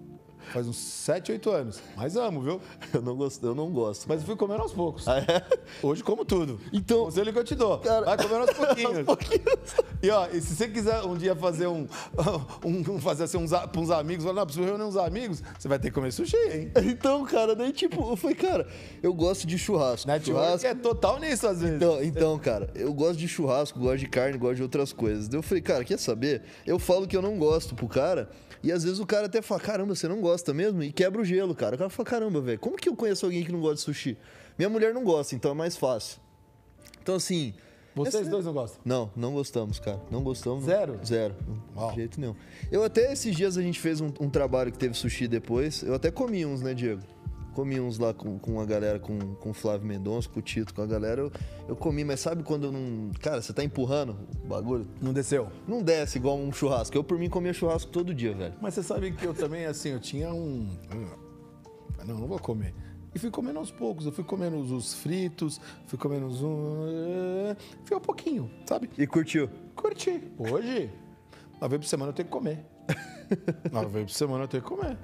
[0.51, 1.81] Faz uns 7, 8 anos.
[1.95, 2.61] Mas amo, viu?
[2.93, 4.05] Eu não gosto, eu não gosto.
[4.07, 5.07] Mas eu fui comendo aos poucos.
[5.07, 5.41] Ah, é?
[5.81, 6.59] Hoje como tudo.
[6.73, 7.05] Então.
[7.05, 7.77] Conselho que eu te dou.
[7.79, 8.05] Cara...
[8.05, 8.97] Vai comendo aos pouquinhos.
[8.97, 9.75] aos pouquinhos.
[10.03, 11.87] E ó, e se você quiser um dia fazer um.
[12.65, 15.79] um fazer assim uns, pra uns amigos, falar, não, preciso reunir uns amigos, você vai
[15.79, 16.71] ter que comer sushi, hein?
[16.83, 18.67] Então, cara, daí tipo, eu falei, cara,
[19.01, 20.09] eu gosto de churrasco.
[20.23, 21.75] churrasco é total nisso, às vezes.
[21.75, 25.27] Então, então, cara, eu gosto de churrasco, gosto de carne, gosto de outras coisas.
[25.27, 26.43] Daí eu falei, cara, quer saber?
[26.65, 28.29] Eu falo que eu não gosto pro cara.
[28.63, 30.83] E às vezes o cara até fala, caramba, você não gosta mesmo?
[30.83, 31.75] E quebra o gelo, cara.
[31.75, 34.17] O cara fala, caramba, velho, como que eu conheço alguém que não gosta de sushi?
[34.57, 36.19] Minha mulher não gosta, então é mais fácil.
[37.01, 37.53] Então, assim.
[37.95, 38.79] Vocês dois não gostam?
[38.85, 39.99] Não, não gostamos, cara.
[40.09, 40.63] Não gostamos.
[40.63, 40.99] Zero?
[41.05, 41.35] Zero.
[41.89, 42.35] De jeito nenhum.
[42.71, 45.83] Eu até esses dias a gente fez um, um trabalho que teve sushi depois.
[45.83, 47.01] Eu até comi uns, né, Diego?
[47.53, 50.73] Comi uns lá com, com a galera, com, com o Flávio Mendonça, com o Tito,
[50.73, 51.21] com a galera.
[51.21, 51.31] Eu,
[51.67, 53.11] eu comi, mas sabe quando eu não.
[53.19, 54.87] Cara, você tá empurrando o bagulho?
[55.01, 55.49] Não desceu?
[55.67, 56.95] Não desce igual um churrasco.
[56.95, 58.53] Eu, por mim, comia churrasco todo dia, velho.
[58.61, 60.69] Mas você sabe que eu também, assim, eu tinha um.
[62.05, 62.73] Não, não vou comer.
[63.13, 64.05] E fui comendo aos poucos.
[64.05, 66.39] Eu fui comendo os fritos, fui comendo os.
[67.83, 68.89] Fui um pouquinho, sabe?
[68.97, 69.49] E curtiu?
[69.75, 70.23] Curti.
[70.37, 70.89] Hoje,
[71.59, 72.65] uma vez por semana eu tenho que comer.
[73.71, 74.97] uma vez por semana eu tenho que comer.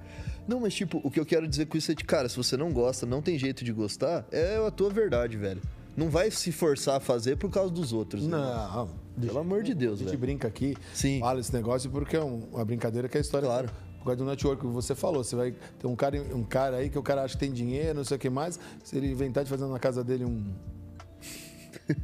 [0.48, 2.56] Não, mas tipo, o que eu quero dizer com isso é de, cara, se você
[2.56, 5.62] não gosta, não tem jeito de gostar, é a tua verdade, velho.
[5.96, 8.24] Não vai se forçar a fazer por causa dos outros.
[8.24, 8.38] Né?
[8.38, 8.90] Não.
[9.20, 10.10] Pelo amor de Deus, velho.
[10.10, 10.32] A gente velho.
[10.32, 11.20] brinca aqui, Sim.
[11.20, 13.48] fala esse negócio porque é uma brincadeira que é a história.
[13.48, 13.70] Claro.
[13.98, 15.24] Por causa do network que você falou.
[15.24, 17.96] Você vai ter um cara, um cara aí que o cara acha que tem dinheiro,
[17.96, 18.60] não sei o que mais.
[18.84, 20.44] Se ele inventar de fazer na casa dele um.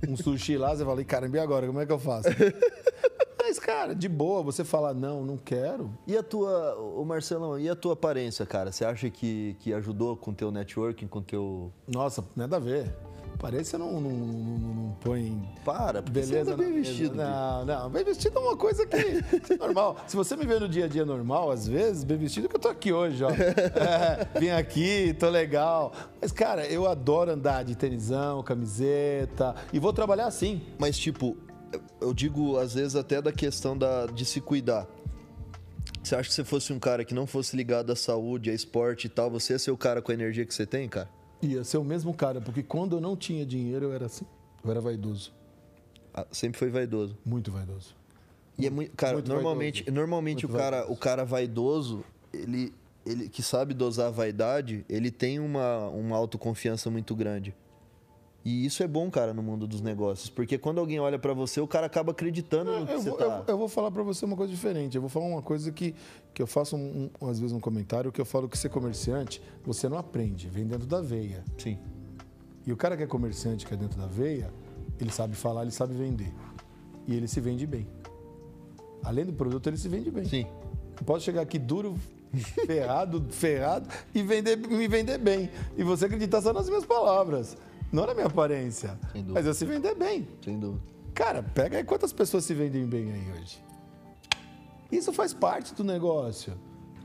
[0.07, 1.67] Um sushi lá, você fala, "Ih, caramba, e agora?
[1.67, 2.29] Como é que eu faço?
[3.73, 5.89] Cara, de boa, você fala, não, não quero.
[6.05, 8.71] E a tua, o Marcelão, e a tua aparência, cara?
[8.71, 11.71] Você acha que, que ajudou com o teu networking, com o teu...
[11.87, 12.93] Nossa, nada a ver.
[13.39, 15.41] Parece não, não, não, não põe.
[15.65, 16.87] Para, porque Beleza, você anda bem mesa.
[16.87, 17.15] vestido.
[17.15, 19.97] Não, não, bem vestido é uma coisa que é normal.
[20.07, 22.59] Se você me vê no dia a dia normal, às vezes, bem vestido, que eu
[22.59, 23.31] tô aqui hoje, ó.
[23.31, 25.91] É, vim aqui, tô legal.
[26.21, 30.61] Mas, cara, eu adoro andar de tenisão, camiseta e vou trabalhar assim.
[30.77, 31.35] Mas, tipo,
[32.01, 34.87] eu digo, às vezes, até da questão da, de se cuidar.
[36.03, 39.05] Você acha que se fosse um cara que não fosse ligado à saúde, a esporte
[39.05, 41.09] e tal, você ia ser o cara com a energia que você tem, cara?
[41.41, 44.25] Ia ser o mesmo cara, porque quando eu não tinha dinheiro, eu era assim.
[44.63, 45.33] Eu era vaidoso.
[46.13, 47.17] Ah, sempre foi vaidoso.
[47.25, 47.95] Muito vaidoso.
[48.57, 49.95] E é muito, cara, Muito normalmente, vaidoso.
[49.95, 50.93] normalmente Muito o cara, vaidoso.
[50.93, 52.73] o cara vaidoso, ele,
[53.05, 57.55] ele que sabe dosar a vaidade, ele tem uma, uma autoconfiança muito grande.
[58.45, 61.61] E isso é bom, cara, no mundo dos negócios, porque quando alguém olha pra você,
[61.61, 63.25] o cara acaba acreditando no que Eu você vou, tá.
[63.47, 64.95] eu- eu vou falar pra você uma coisa diferente.
[64.95, 65.95] Eu vou falar uma coisa que,
[66.33, 69.41] que eu faço, um- um- às vezes, um comentário, que eu falo que ser comerciante,
[69.63, 71.41] você não aprende, vem dentro da veia.
[71.57, 71.77] Sim.
[72.67, 74.51] E o cara que é comerciante, que é dentro da veia,
[74.99, 76.33] ele sabe falar, ele sabe vender.
[77.07, 77.87] E ele se vende bem.
[79.03, 80.25] Além do produto, ele se vende bem.
[80.25, 80.45] Sim.
[80.99, 81.95] Eu posso chegar aqui duro,
[82.65, 85.49] ferrado, ferrado e vender, me vender bem.
[85.77, 87.57] E você acreditar só nas minhas palavras,
[87.93, 88.99] não na minha aparência.
[89.11, 89.33] Sem dúvida.
[89.33, 90.27] Mas eu se vender bem.
[90.43, 90.83] Sem dúvida.
[91.13, 93.63] Cara, pega aí quantas pessoas se vendem bem aí hoje.
[94.91, 96.57] Isso faz parte do negócio.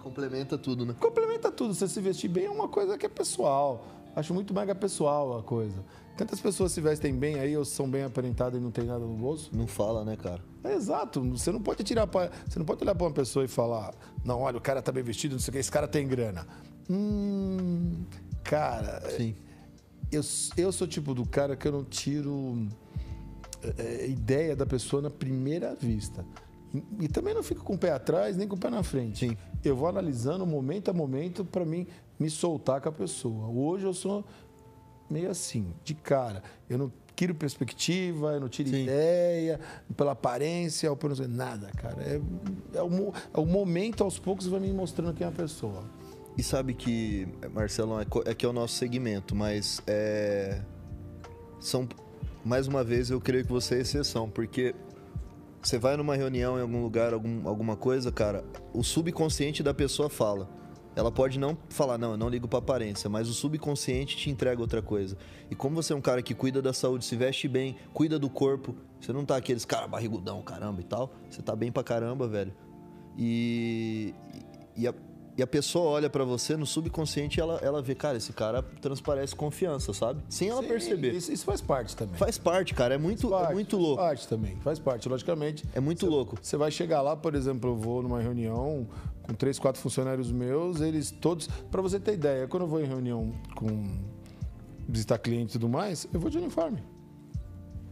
[0.03, 0.95] Complementa tudo, né?
[0.99, 1.74] Complementa tudo.
[1.74, 3.84] Você se vestir bem é uma coisa que é pessoal.
[4.16, 5.84] Acho muito mega pessoal a coisa.
[6.16, 9.14] Tantas pessoas se vestem bem aí ou são bem aparentadas e não tem nada no
[9.14, 9.51] bolso.
[9.53, 10.43] Não fala, né, cara?
[10.64, 11.20] É exato.
[11.30, 14.41] Você não pode tirar pra, Você não pode olhar pra uma pessoa e falar: Não,
[14.41, 16.47] olha, o cara tá bem vestido, não sei o que, esse cara tem grana.
[16.91, 18.05] Hum.
[18.43, 19.36] Cara, Sim.
[20.11, 20.23] Eu,
[20.57, 22.67] eu sou o tipo do cara que eu não tiro
[23.77, 26.25] é, ideia da pessoa na primeira vista.
[26.73, 29.29] E, e também não fico com o pé atrás nem com o pé na frente.
[29.29, 29.37] Sim.
[29.65, 31.87] Eu vou analisando momento a momento para mim
[32.19, 33.49] me soltar com a pessoa.
[33.49, 34.25] Hoje eu sou
[35.11, 36.43] meio assim, de cara.
[36.69, 38.83] Eu não tiro perspectiva, eu não tiro Sim.
[38.83, 39.59] ideia,
[39.97, 42.01] pela aparência, ou pelo nada, cara.
[42.03, 42.21] É,
[42.75, 45.85] é, o, é o momento, aos poucos, vai me mostrando quem é a pessoa.
[46.39, 50.62] E sabe que, Marcelão, é, é que é o nosso segmento, mas é.
[51.59, 51.89] São.
[52.45, 54.72] Mais uma vez, eu creio que você é exceção, porque
[55.61, 60.09] você vai numa reunião em algum lugar, algum, alguma coisa, cara, o subconsciente da pessoa
[60.09, 60.49] fala.
[60.95, 64.61] Ela pode não falar, não, eu não ligo pra aparência, mas o subconsciente te entrega
[64.61, 65.16] outra coisa.
[65.51, 68.30] E como você é um cara que cuida da saúde, se veste bem, cuida do
[68.30, 72.26] corpo, você não tá aqueles cara barrigudão, caramba e tal, você tá bem pra caramba,
[72.28, 72.53] velho.
[73.16, 74.14] E,
[74.76, 74.95] e, a,
[75.39, 79.36] e a pessoa olha pra você no subconsciente ela, ela vê, cara, esse cara transparece
[79.36, 80.20] confiança, sabe?
[80.28, 81.12] Sem ela Sim, perceber.
[81.14, 82.16] Isso, isso faz parte também.
[82.16, 84.03] Faz parte, cara, é muito, Parte, é muito faz louco.
[84.03, 85.64] parte também, faz parte, logicamente.
[85.72, 86.36] É muito louco.
[86.43, 88.89] Você vai chegar lá, por exemplo, eu vou numa reunião
[89.22, 91.47] com três, quatro funcionários meus, eles todos.
[91.70, 93.84] Para você ter ideia, quando eu vou em reunião com
[94.89, 96.82] visitar cliente e tudo mais, eu vou de uniforme.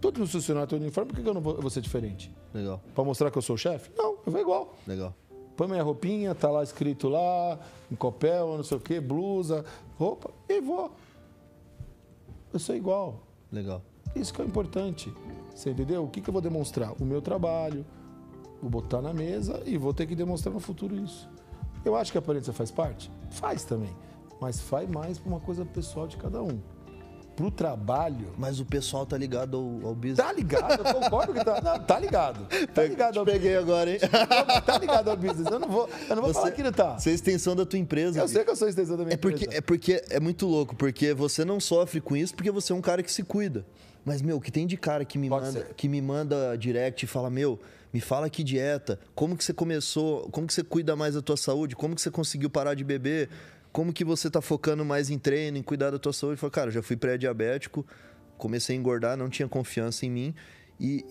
[0.01, 2.34] Todos os funcionários de uniforme, por que que eu não vou, eu vou ser diferente?
[2.53, 3.90] Legal, Para mostrar que eu sou o chefe?
[3.97, 4.74] Não, eu vou igual.
[4.86, 5.14] legal.
[5.57, 7.59] Põe minha roupinha, tá lá escrito lá,
[7.91, 9.65] em copel, não sei o quê, blusa,
[9.99, 10.93] roupa, e vou.
[12.53, 13.23] Eu sou igual.
[13.51, 13.83] Legal.
[14.15, 15.13] Isso que é importante.
[15.55, 16.05] Você entendeu?
[16.05, 16.93] O que, que eu vou demonstrar?
[17.01, 17.85] O meu trabalho.
[18.61, 21.29] Vou botar na mesa e vou ter que demonstrar no futuro isso.
[21.85, 23.11] Eu acho que a aparência faz parte?
[23.31, 23.95] Faz também.
[24.41, 26.61] Mas faz mais para uma coisa pessoal de cada um.
[27.37, 28.32] Pro trabalho.
[28.39, 30.16] Mas o pessoal tá ligado ao, ao business.
[30.16, 31.61] Tá ligado, eu concordo que tá.
[31.61, 32.47] Não, tá ligado.
[32.74, 33.99] Tá ligado ao Peguei agora, hein?
[34.64, 35.47] Tá ligado ao business.
[35.51, 36.99] Eu não vou, eu não vou falar que não tá.
[36.99, 38.18] Você é extensão da tua empresa.
[38.18, 39.59] Eu sei que eu sou extensão da minha É porque, empresa.
[39.59, 42.80] é porque é muito louco, porque você não sofre com isso porque você é um
[42.80, 43.66] cara que se cuida.
[44.05, 45.74] Mas, meu, que tem de cara que me, Pode manda, ser.
[45.74, 47.59] que me manda direct e fala, meu,
[47.93, 51.37] me fala que dieta, como que você começou, como que você cuida mais da tua
[51.37, 53.28] saúde, como que você conseguiu parar de beber,
[53.77, 56.41] como que você tá focando mais em treino, em cuidar da tua saúde.
[56.41, 57.85] Fala, cara, já fui pré-diabético,
[58.39, 60.35] comecei a engordar, não tinha confiança em mim.
[60.81, 61.05] E,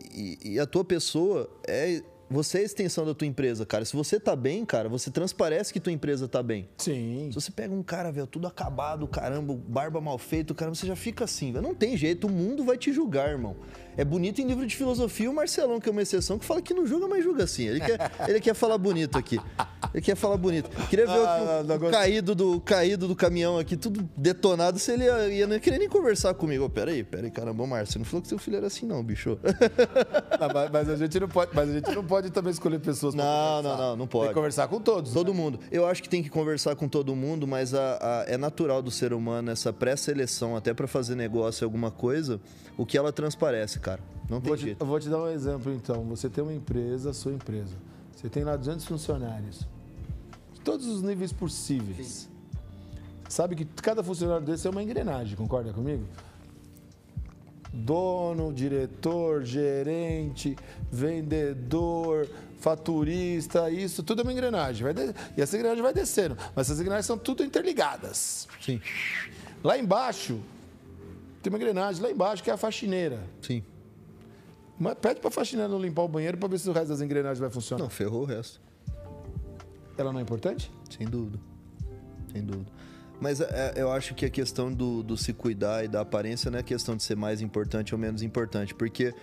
[0.43, 2.01] e- e a tua pessoa é.
[2.27, 3.85] Você é a extensão da tua empresa, cara.
[3.85, 6.67] Se você tá bem, cara, você transparece que tua empresa tá bem.
[6.79, 7.27] Sim.
[7.31, 10.95] Se você pega um cara, velho, tudo acabado, caramba, barba mal feita, caramba, você já
[10.95, 11.63] fica assim, velho.
[11.63, 13.55] Não tem jeito, o mundo vai te julgar, irmão.
[13.97, 16.73] É bonito em livro de filosofia o Marcelão, que é uma exceção, que fala que
[16.73, 17.67] não julga, mas julga assim.
[17.67, 19.39] Ele quer, ele quer falar bonito aqui.
[19.93, 20.69] Ele quer falar bonito.
[20.89, 25.05] Queria ver Ah, o, o caído, do, caído do caminhão aqui, tudo detonado, se ele
[25.05, 26.65] ia, ia não querer nem conversar comigo.
[26.65, 29.37] Ô, peraí, peraí, caramba, Márcio, você não falou que seu filho era assim, não, bicho.
[30.39, 33.15] Não, mas, mas a gente não pode, mas a gente não pode também escolher pessoas
[33.15, 33.77] pra Não, conversar.
[33.77, 34.27] não, não, não Tem pode.
[34.29, 35.13] que conversar com todos.
[35.13, 35.59] Todo mundo.
[35.71, 38.91] Eu acho que tem que conversar com todo mundo, mas a- a- é natural do
[38.91, 42.39] ser humano essa pré-seleção, até pra fazer negócio, alguma coisa,
[42.77, 44.01] o que ela transparece, cara.
[44.29, 44.81] Não tem Vou te, jeito.
[44.81, 46.03] eu vou te dar um exemplo, então.
[46.05, 47.75] Você tem uma empresa, sua empresa.
[48.15, 49.67] Você tem lá 200 funcionários.
[50.53, 52.27] De todos os níveis possíveis.
[53.29, 56.05] Sabe que cada funcionário desse é uma engrenagem, concorda comigo?
[57.73, 60.55] Dono, diretor, gerente,
[60.91, 62.27] vendedor,
[62.59, 64.83] faturista, isso tudo é uma engrenagem.
[64.83, 66.37] Vai de- E essa engrenagem vai descendo.
[66.55, 68.47] Mas essas engrenagens são tudo interligadas.
[68.61, 68.81] Sim,
[69.63, 70.39] Lá embaixo,
[71.41, 73.19] tem uma engrenagem lá embaixo que é a faxineira.
[73.41, 73.61] sim.
[74.77, 77.39] Mas pede pra faxineira não limpar o banheiro pra ver se o resto das engrenagens
[77.39, 77.83] vai funcionar.
[77.83, 78.61] Não, ferrou o resto.
[79.97, 80.71] Ela não é importante?
[80.89, 81.39] Sem dúvida.
[82.31, 82.71] Sem dúvida.
[83.19, 86.59] Mas é, eu acho que a questão do, do se cuidar e da aparência não
[86.59, 89.13] é questão de ser mais importante ou menos importante, porque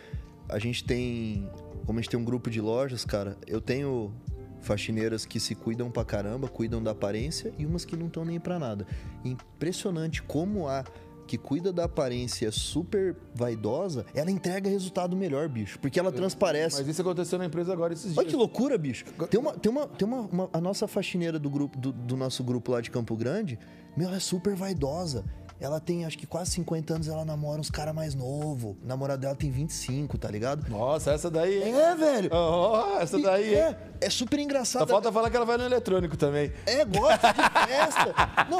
[0.48, 1.48] a gente tem.
[1.84, 4.12] Como a gente tem um grupo de lojas, cara, eu tenho
[4.60, 8.38] faxineiras que se cuidam pra caramba, cuidam da aparência e umas que não estão nem
[8.38, 8.86] pra nada.
[9.24, 10.84] Impressionante como a
[11.26, 15.78] que cuida da aparência super vaidosa, ela entrega resultado melhor, bicho.
[15.78, 16.78] Porque ela transparece.
[16.78, 18.18] Mas isso aconteceu na empresa agora esses dias.
[18.18, 19.04] Olha que loucura, bicho.
[19.30, 22.42] Tem uma, tem uma, tem uma, uma- a nossa faxineira do grupo do, do nosso
[22.44, 23.58] grupo lá de Campo Grande,
[23.96, 25.24] meu, ela é super vaidosa.
[25.62, 28.76] Ela tem acho que quase 50 anos, ela namora uns caras mais novo.
[28.82, 30.68] O namorado dela tem 25, tá ligado?
[30.68, 31.62] Nossa, essa daí?
[31.62, 32.30] É, velho.
[32.34, 34.88] Oh, essa daí, é, é super Só engraçado.
[34.88, 36.52] falta falar que ela vai no eletrônico também.
[36.66, 38.14] É, gosta de festa.
[38.50, 38.58] Não,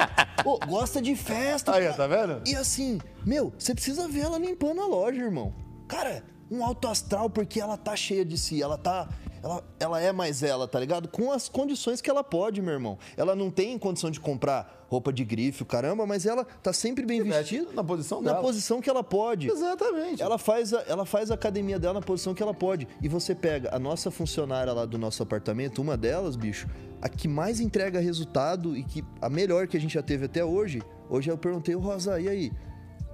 [0.49, 1.75] ô, gosta de festa.
[1.75, 1.93] Aí, cara.
[1.93, 2.41] tá vendo?
[2.47, 5.53] E assim, meu, você precisa ver ela limpando a loja, irmão.
[5.89, 9.09] Cara, um alto astral porque ela tá cheia de si, ela tá.
[9.43, 11.09] Ela, ela é mais ela, tá ligado?
[11.09, 12.97] Com as condições que ela pode, meu irmão.
[13.17, 17.21] Ela não tem condição de comprar roupa de grife, caramba, mas ela tá sempre bem
[17.21, 17.67] vestida.
[17.73, 18.41] Na posição Na dela.
[18.43, 19.49] posição que ela pode.
[19.49, 20.21] Exatamente.
[20.21, 22.87] Ela faz, a, ela faz a academia dela na posição que ela pode.
[23.01, 26.69] E você pega a nossa funcionária lá do nosso apartamento, uma delas, bicho,
[27.01, 30.45] a que mais entrega resultado e que a melhor que a gente já teve até
[30.45, 30.81] hoje.
[31.09, 32.51] Hoje eu perguntei, Rosa, e aí?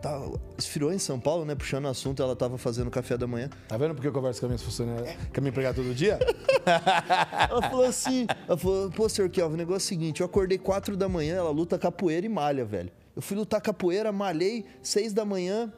[0.02, 0.18] Tá,
[0.58, 1.56] esfriou em São Paulo, né?
[1.56, 3.50] Puxando o assunto, ela tava fazendo café da manhã.
[3.68, 6.18] Tá vendo porque eu converso com a minha funcionária, com a minha empregada todo dia?
[7.50, 10.58] Ela falou assim: ela falou, pô, senhor Kelvin, o negócio é o seguinte: eu acordei
[10.58, 12.92] 4 da manhã, ela luta capoeira e malha, velho.
[13.16, 15.74] Eu fui lutar capoeira, malhei 6 da manhã.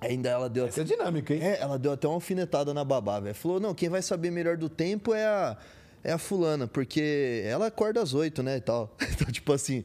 [0.00, 1.40] Ainda ela deu Isso é dinâmico, hein?
[1.40, 3.34] É, ela deu até uma alfinetada na babá, velho.
[3.34, 5.56] Falou, não, quem vai saber melhor do tempo é a,
[6.02, 8.94] é a fulana, porque ela acorda às oito, né, e tal.
[9.14, 9.84] Então, tipo assim...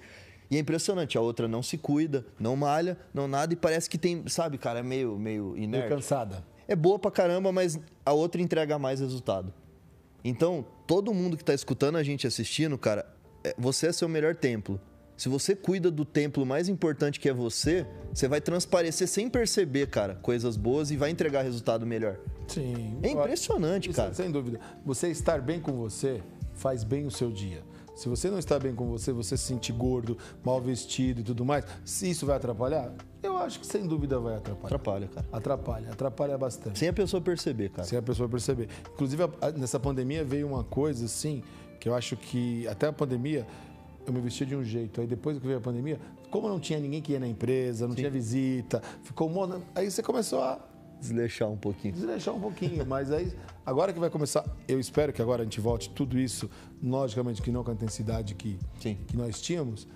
[0.52, 3.98] E é impressionante, a outra não se cuida, não malha, não nada, e parece que
[3.98, 5.90] tem, sabe, cara, é meio, meio Meio inerte.
[5.90, 6.44] cansada.
[6.68, 9.54] É boa pra caramba, mas a outra entrega mais resultado.
[10.24, 13.06] Então, todo mundo que tá escutando a gente assistindo, cara,
[13.44, 14.80] é- você é seu melhor templo.
[15.16, 19.88] Se você cuida do templo mais importante que é você, você vai transparecer sem perceber,
[19.88, 22.18] cara, coisas boas e vai entregar resultado melhor.
[22.48, 22.98] Sim.
[23.04, 24.14] É impressionante, Isso, cara.
[24.14, 24.60] Sem dúvida.
[24.86, 26.24] Você estar bem com você
[26.56, 27.62] faz bem o seu dia.
[28.00, 31.44] Se você não está bem com você, você se sentir gordo, mal vestido e tudo
[31.44, 34.68] mais, se isso vai atrapalhar, eu acho que sem dúvida vai atrapalhar.
[34.68, 35.28] Atrapalha, cara.
[35.34, 36.80] Atrapalha, atrapalha bastante.
[36.80, 37.86] Sem a pessoa perceber, cara.
[37.86, 38.70] Sem a pessoa perceber.
[38.94, 39.24] Inclusive,
[39.58, 41.44] nessa pandemia veio uma coisa assim,
[41.78, 43.46] que eu acho que até a pandemia
[44.08, 45.02] eu me vestia de um jeito.
[45.02, 46.00] Aí depois que veio a pandemia,
[46.32, 49.60] como não tinha ninguém que ia na empresa, não tinha visita, ficou moda.
[49.76, 50.58] Aí você começou a
[51.00, 51.94] Desleixar um pouquinho.
[51.94, 52.86] desleixar um pouquinho.
[52.86, 53.34] Mas aí,
[53.66, 56.50] agora que vai começar, eu espero que agora a gente volte tudo isso,
[56.84, 58.98] logicamente que não com a intensidade que, Sim.
[59.08, 59.88] que nós tínhamos,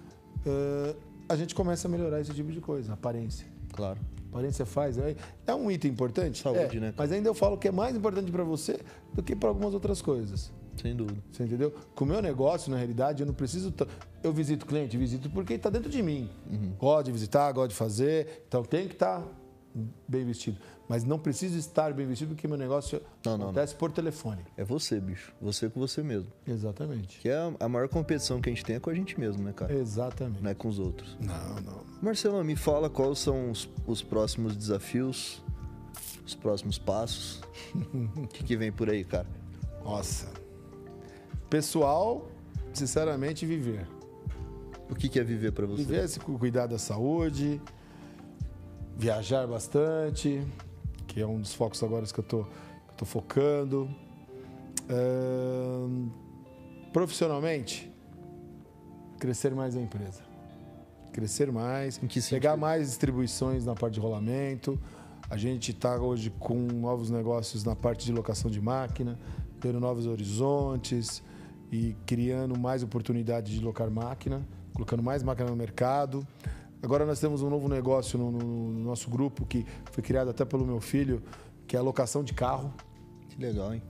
[0.46, 0.96] eh,
[1.28, 3.46] a gente começa a melhorar esse tipo de coisa, aparência.
[3.74, 4.00] Claro.
[4.32, 4.98] Aparência faz.
[4.98, 6.40] É, é um item importante?
[6.42, 6.94] Saúde, É, né?
[6.98, 8.80] Mas ainda eu falo que é mais importante para você
[9.14, 10.52] do que para algumas outras coisas.
[10.82, 11.22] Sem dúvida.
[11.32, 11.72] Você entendeu?
[11.94, 13.72] Com o meu negócio, na realidade, eu não preciso.
[14.24, 16.30] Eu visito cliente, visito porque está dentro de mim.
[16.50, 16.72] Uhum.
[16.80, 18.44] Gosto de visitar, gosto de fazer.
[18.48, 19.24] Então tem que estar
[20.08, 20.58] bem vestido.
[20.88, 24.42] Mas não preciso estar bem vestido porque meu negócio Não, não, acontece por telefone.
[24.58, 25.34] É você, bicho.
[25.42, 26.30] Você com você mesmo.
[26.46, 27.20] Exatamente.
[27.20, 29.54] Que é a- maior competição que a gente tem é com a gente mesmo, né,
[29.54, 29.74] cara?
[29.74, 30.44] Exatamente.
[30.44, 31.18] Não é com os outros.
[31.22, 31.82] Não, não.
[32.02, 35.42] Marcelo, me fala quais são os, os próximos desafios,
[36.26, 37.42] os próximos passos.
[38.18, 39.28] O que, que vem por aí, cara?
[39.86, 40.28] Nossa.
[41.50, 42.28] Pessoal,
[42.74, 43.88] sinceramente, viver.
[44.90, 45.84] O que, que é viver pra você?
[45.84, 47.62] Viver, se cu- cuidar da saúde,
[48.98, 50.46] viajar bastante,
[51.14, 53.88] que é um dos focos agora que eu tô focando.
[56.92, 57.92] Profissionalmente,
[59.20, 60.22] crescer mais a empresa.
[61.12, 62.00] Crescer mais,
[62.30, 64.80] pegar mais distribuições na parte de rolamento.
[65.30, 69.20] A gente está hoje com novos negócios na parte de locação de máquina,
[69.62, 71.22] tendo novos horizontes.
[71.74, 76.26] e criando mais oportunidades de locar máquina, colocando mais máquina no mercado.
[76.84, 80.44] Agora nós temos um novo negócio no, no, no nosso grupo que foi criado até
[80.44, 81.24] pelo meu filho,
[81.66, 82.74] que é a locação de carro.
[83.30, 83.82] Que legal, hein?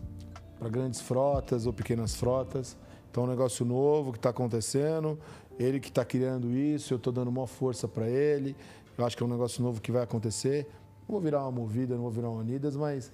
[0.60, 2.78] Para grandes frotas ou pequenas frotas.
[3.10, 5.20] Então é um negócio novo que está acontecendo.
[5.58, 8.56] Ele que está criando isso, eu estou dando maior força para ele.
[8.96, 10.68] Eu acho que é um negócio novo que vai acontecer.
[11.08, 13.12] Não vou virar uma movida, não vou virar uma Unidas, mas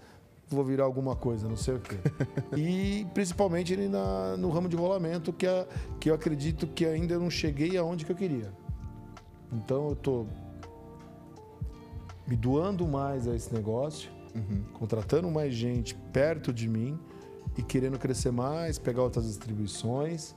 [0.50, 1.96] vou virar alguma coisa, não sei o quê.
[2.58, 5.66] e principalmente na, no ramo de rolamento, que, é,
[6.02, 8.52] que eu acredito que ainda não cheguei aonde que eu queria.
[9.52, 10.28] Então eu estou
[12.28, 14.64] me doando mais a esse negócio, uhum.
[14.74, 17.00] contratando mais gente perto de mim
[17.58, 20.36] e querendo crescer mais, pegar outras distribuições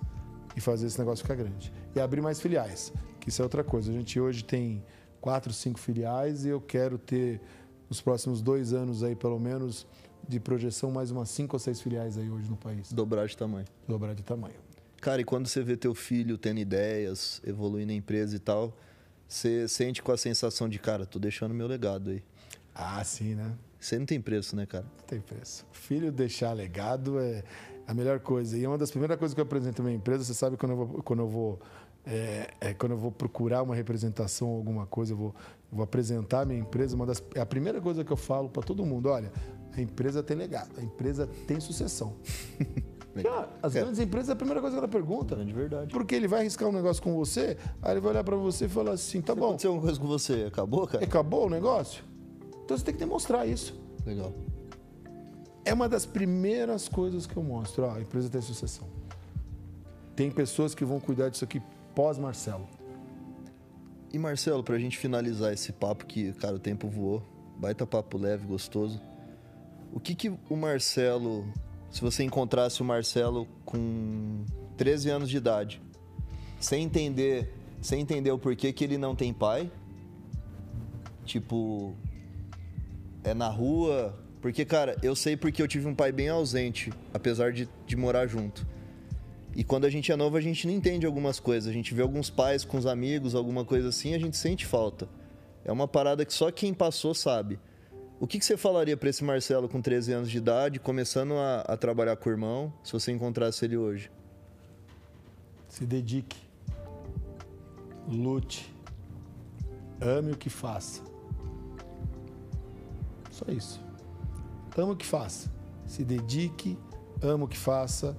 [0.56, 1.72] e fazer esse negócio ficar grande.
[1.94, 3.90] E abrir mais filiais, que isso é outra coisa.
[3.90, 4.82] A gente hoje tem
[5.20, 7.40] quatro, cinco filiais e eu quero ter
[7.88, 9.86] nos próximos dois anos aí, pelo menos,
[10.26, 12.90] de projeção, mais umas cinco ou seis filiais aí hoje no país.
[12.92, 13.66] Dobrar de tamanho.
[13.86, 14.54] Dobrar de tamanho.
[15.00, 18.72] Cara, e quando você vê teu filho tendo ideias, evoluindo na empresa e tal,
[19.32, 22.22] você sente com a sensação de, cara, tô deixando meu legado aí.
[22.74, 23.54] Ah, sim, né?
[23.80, 24.84] Você não tem preço, né, cara?
[24.84, 25.64] Não tem preço.
[25.72, 27.42] Filho deixar legado é
[27.86, 28.58] a melhor coisa.
[28.58, 30.76] E uma das primeiras coisas que eu apresento na minha empresa, você sabe quando eu
[30.76, 31.58] vou, quando eu vou,
[32.04, 35.34] é, é, quando eu vou procurar uma representação ou alguma coisa, eu vou,
[35.70, 38.62] vou apresentar a minha empresa, uma das, é a primeira coisa que eu falo para
[38.62, 39.32] todo mundo, olha,
[39.74, 42.16] a empresa tem legado, a empresa tem sucessão.
[43.28, 43.80] Ah, as é.
[43.80, 45.34] grandes empresas, é a primeira coisa que ela pergunta.
[45.34, 45.92] É de verdade.
[45.92, 48.68] Porque ele vai arriscar um negócio com você, aí ele vai olhar para você e
[48.68, 49.46] falar assim: tá Se bom.
[49.48, 51.04] aconteceu alguma coisa com você, acabou, cara?
[51.04, 52.02] Acabou o negócio?
[52.64, 53.78] Então você tem que demonstrar isso.
[54.06, 54.32] Legal.
[55.64, 57.84] É uma das primeiras coisas que eu mostro.
[57.84, 58.88] Ó, a empresa tem sucessão.
[60.16, 61.62] Tem pessoas que vão cuidar disso aqui
[61.94, 62.66] pós-Marcelo.
[64.12, 67.22] E Marcelo, pra gente finalizar esse papo que, cara, o tempo voou,
[67.56, 69.00] baita papo leve, gostoso.
[69.92, 71.46] O que que o Marcelo,
[71.92, 74.44] se você encontrasse o Marcelo com
[74.78, 75.80] 13 anos de idade,
[76.58, 79.70] sem entender, sem entender o porquê que ele não tem pai,
[81.26, 81.94] tipo,
[83.22, 87.52] é na rua, porque, cara, eu sei porque eu tive um pai bem ausente, apesar
[87.52, 88.66] de, de morar junto.
[89.54, 91.68] E quando a gente é novo, a gente não entende algumas coisas.
[91.68, 95.06] A gente vê alguns pais com os amigos, alguma coisa assim, a gente sente falta.
[95.62, 97.60] É uma parada que só quem passou sabe.
[98.22, 101.62] O que, que você falaria para esse Marcelo com 13 anos de idade, começando a,
[101.62, 104.12] a trabalhar com o irmão, se você encontrasse ele hoje?
[105.68, 106.38] Se dedique.
[108.06, 108.72] Lute.
[110.00, 111.02] Ame o que faça.
[113.28, 113.80] Só isso.
[114.78, 115.50] Ame o que faça.
[115.84, 116.78] Se dedique,
[117.20, 118.16] ame o que faça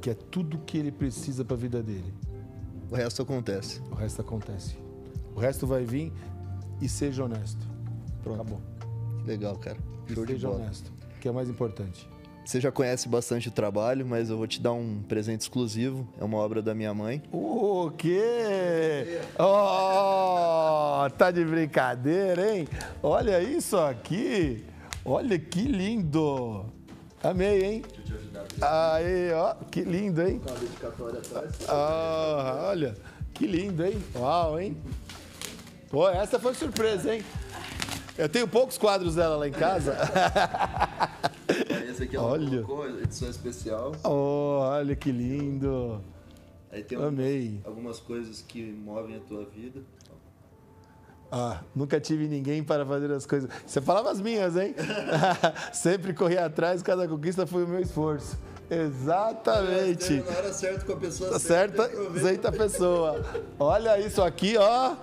[0.00, 2.12] que é tudo que ele precisa para a vida dele.
[2.90, 3.80] O resto acontece.
[3.92, 4.76] O resto acontece.
[5.36, 6.12] O resto vai vir
[6.82, 7.64] e seja honesto.
[8.20, 8.40] Pronto.
[8.40, 8.73] Acabou.
[9.26, 9.78] Legal, cara.
[10.12, 12.08] Show seja honesto, que é mais importante.
[12.44, 16.06] Você já conhece bastante o trabalho, mas eu vou te dar um presente exclusivo.
[16.20, 17.22] É uma obra da minha mãe.
[17.32, 19.18] O quê?
[19.38, 22.68] Oh, tá de brincadeira, hein?
[23.02, 24.62] Olha isso aqui.
[25.02, 26.66] Olha que lindo.
[27.22, 27.82] Amei, hein?
[28.60, 30.42] Aí, ó, que lindo, hein?
[31.66, 32.94] Ah, olha,
[33.32, 33.96] que lindo, hein?
[34.14, 34.76] Uau, hein?
[35.88, 37.24] Pô, essa foi surpresa, hein?
[38.16, 39.96] Eu tenho poucos quadros dela lá em casa.
[41.90, 42.62] Esse aqui é olha.
[42.62, 43.92] colocou, edição especial.
[44.04, 46.00] Oh, olha que lindo.
[46.70, 47.60] Aí tem Amei.
[47.64, 49.80] algumas coisas que movem a tua vida.
[51.30, 53.50] Ah, nunca tive ninguém para fazer as coisas.
[53.66, 54.74] Você falava as minhas, hein?
[55.72, 58.38] Sempre corri atrás, cada conquista foi o meu esforço.
[58.70, 60.14] Exatamente.
[60.14, 61.88] Na hora certa com a pessoa certa.
[62.20, 63.24] Certa, a pessoa.
[63.58, 64.96] Olha isso aqui, ó.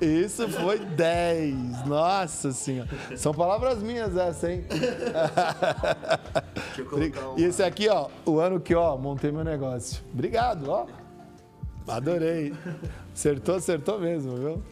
[0.00, 1.86] Isso foi 10.
[1.86, 2.88] Nossa senhora.
[3.16, 4.64] São palavras minhas essa, hein?
[7.36, 10.02] E esse aqui, ó, o ano que, ó, montei meu negócio.
[10.12, 10.86] Obrigado, ó.
[11.88, 12.54] Adorei.
[13.14, 14.62] Acertou, acertou mesmo, viu?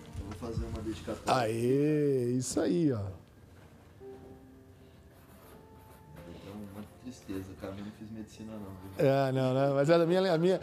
[0.45, 1.42] fazer uma dedicatória.
[1.42, 3.01] Aê, isso aí, ó.
[6.18, 7.74] É uma tristeza, cara.
[7.74, 7.86] Não
[8.25, 8.97] medicina, não.
[8.97, 9.07] Viu?
[9.07, 9.75] É, não, não.
[9.75, 10.61] Mas a minha, a minha,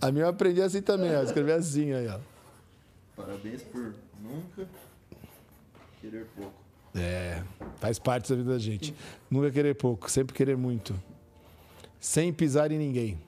[0.00, 1.22] a minha eu aprendi assim também, ó.
[1.22, 2.18] Escrevi assim aí, ó.
[3.16, 3.92] Parabéns por
[4.22, 4.68] nunca
[6.00, 6.54] querer pouco.
[6.94, 7.42] É,
[7.76, 8.94] faz parte da vida da gente.
[9.30, 10.94] Nunca querer pouco, sempre querer muito.
[12.00, 13.20] Sem pisar em ninguém.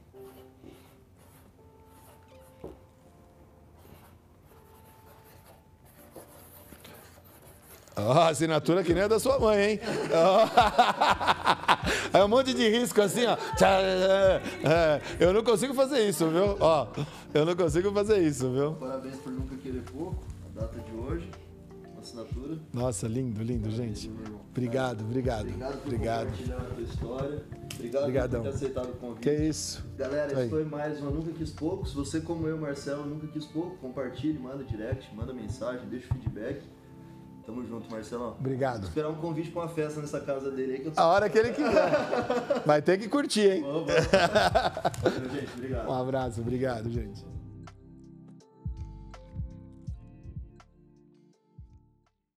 [8.07, 9.81] Oh, assinatura que nem a da sua mãe, hein?
[10.13, 11.53] Oh.
[12.13, 13.37] É um monte de risco assim, ó.
[14.63, 16.57] É, eu não consigo fazer isso, viu?
[16.61, 16.87] Ó,
[17.33, 18.73] eu não consigo fazer isso, viu?
[18.75, 20.23] Parabéns por nunca querer pouco.
[20.55, 21.31] A data de hoje,
[21.99, 22.59] assinatura.
[22.73, 24.11] Nossa, lindo, lindo, gente.
[24.51, 25.47] Obrigado, obrigado.
[25.49, 26.27] Obrigado por obrigado.
[26.27, 27.43] compartilhar a tua história.
[27.75, 28.43] Obrigado Obrigadão.
[28.43, 29.21] por ter aceitado o convite.
[29.23, 29.85] Que isso.
[29.97, 30.51] Galera, Aí.
[30.51, 31.87] foi mais uma Nunca Quis Pouco.
[31.89, 36.15] Se você, como eu, Marcelo, nunca quis pouco, compartilhe, manda direct, manda mensagem, deixa o
[36.19, 36.63] feedback.
[37.45, 38.37] Tamo junto, Marcelão.
[38.39, 38.85] Obrigado.
[38.85, 40.93] Esperar um convite pra uma festa nessa casa dele aí que eu.
[40.97, 42.63] A hora que ele quiser.
[42.65, 43.63] Vai ter que curtir, hein?
[43.63, 45.17] Vamos, vamos.
[45.17, 45.53] Valeu, gente.
[45.55, 45.89] Obrigado.
[45.89, 47.32] Um abraço, obrigado, gente.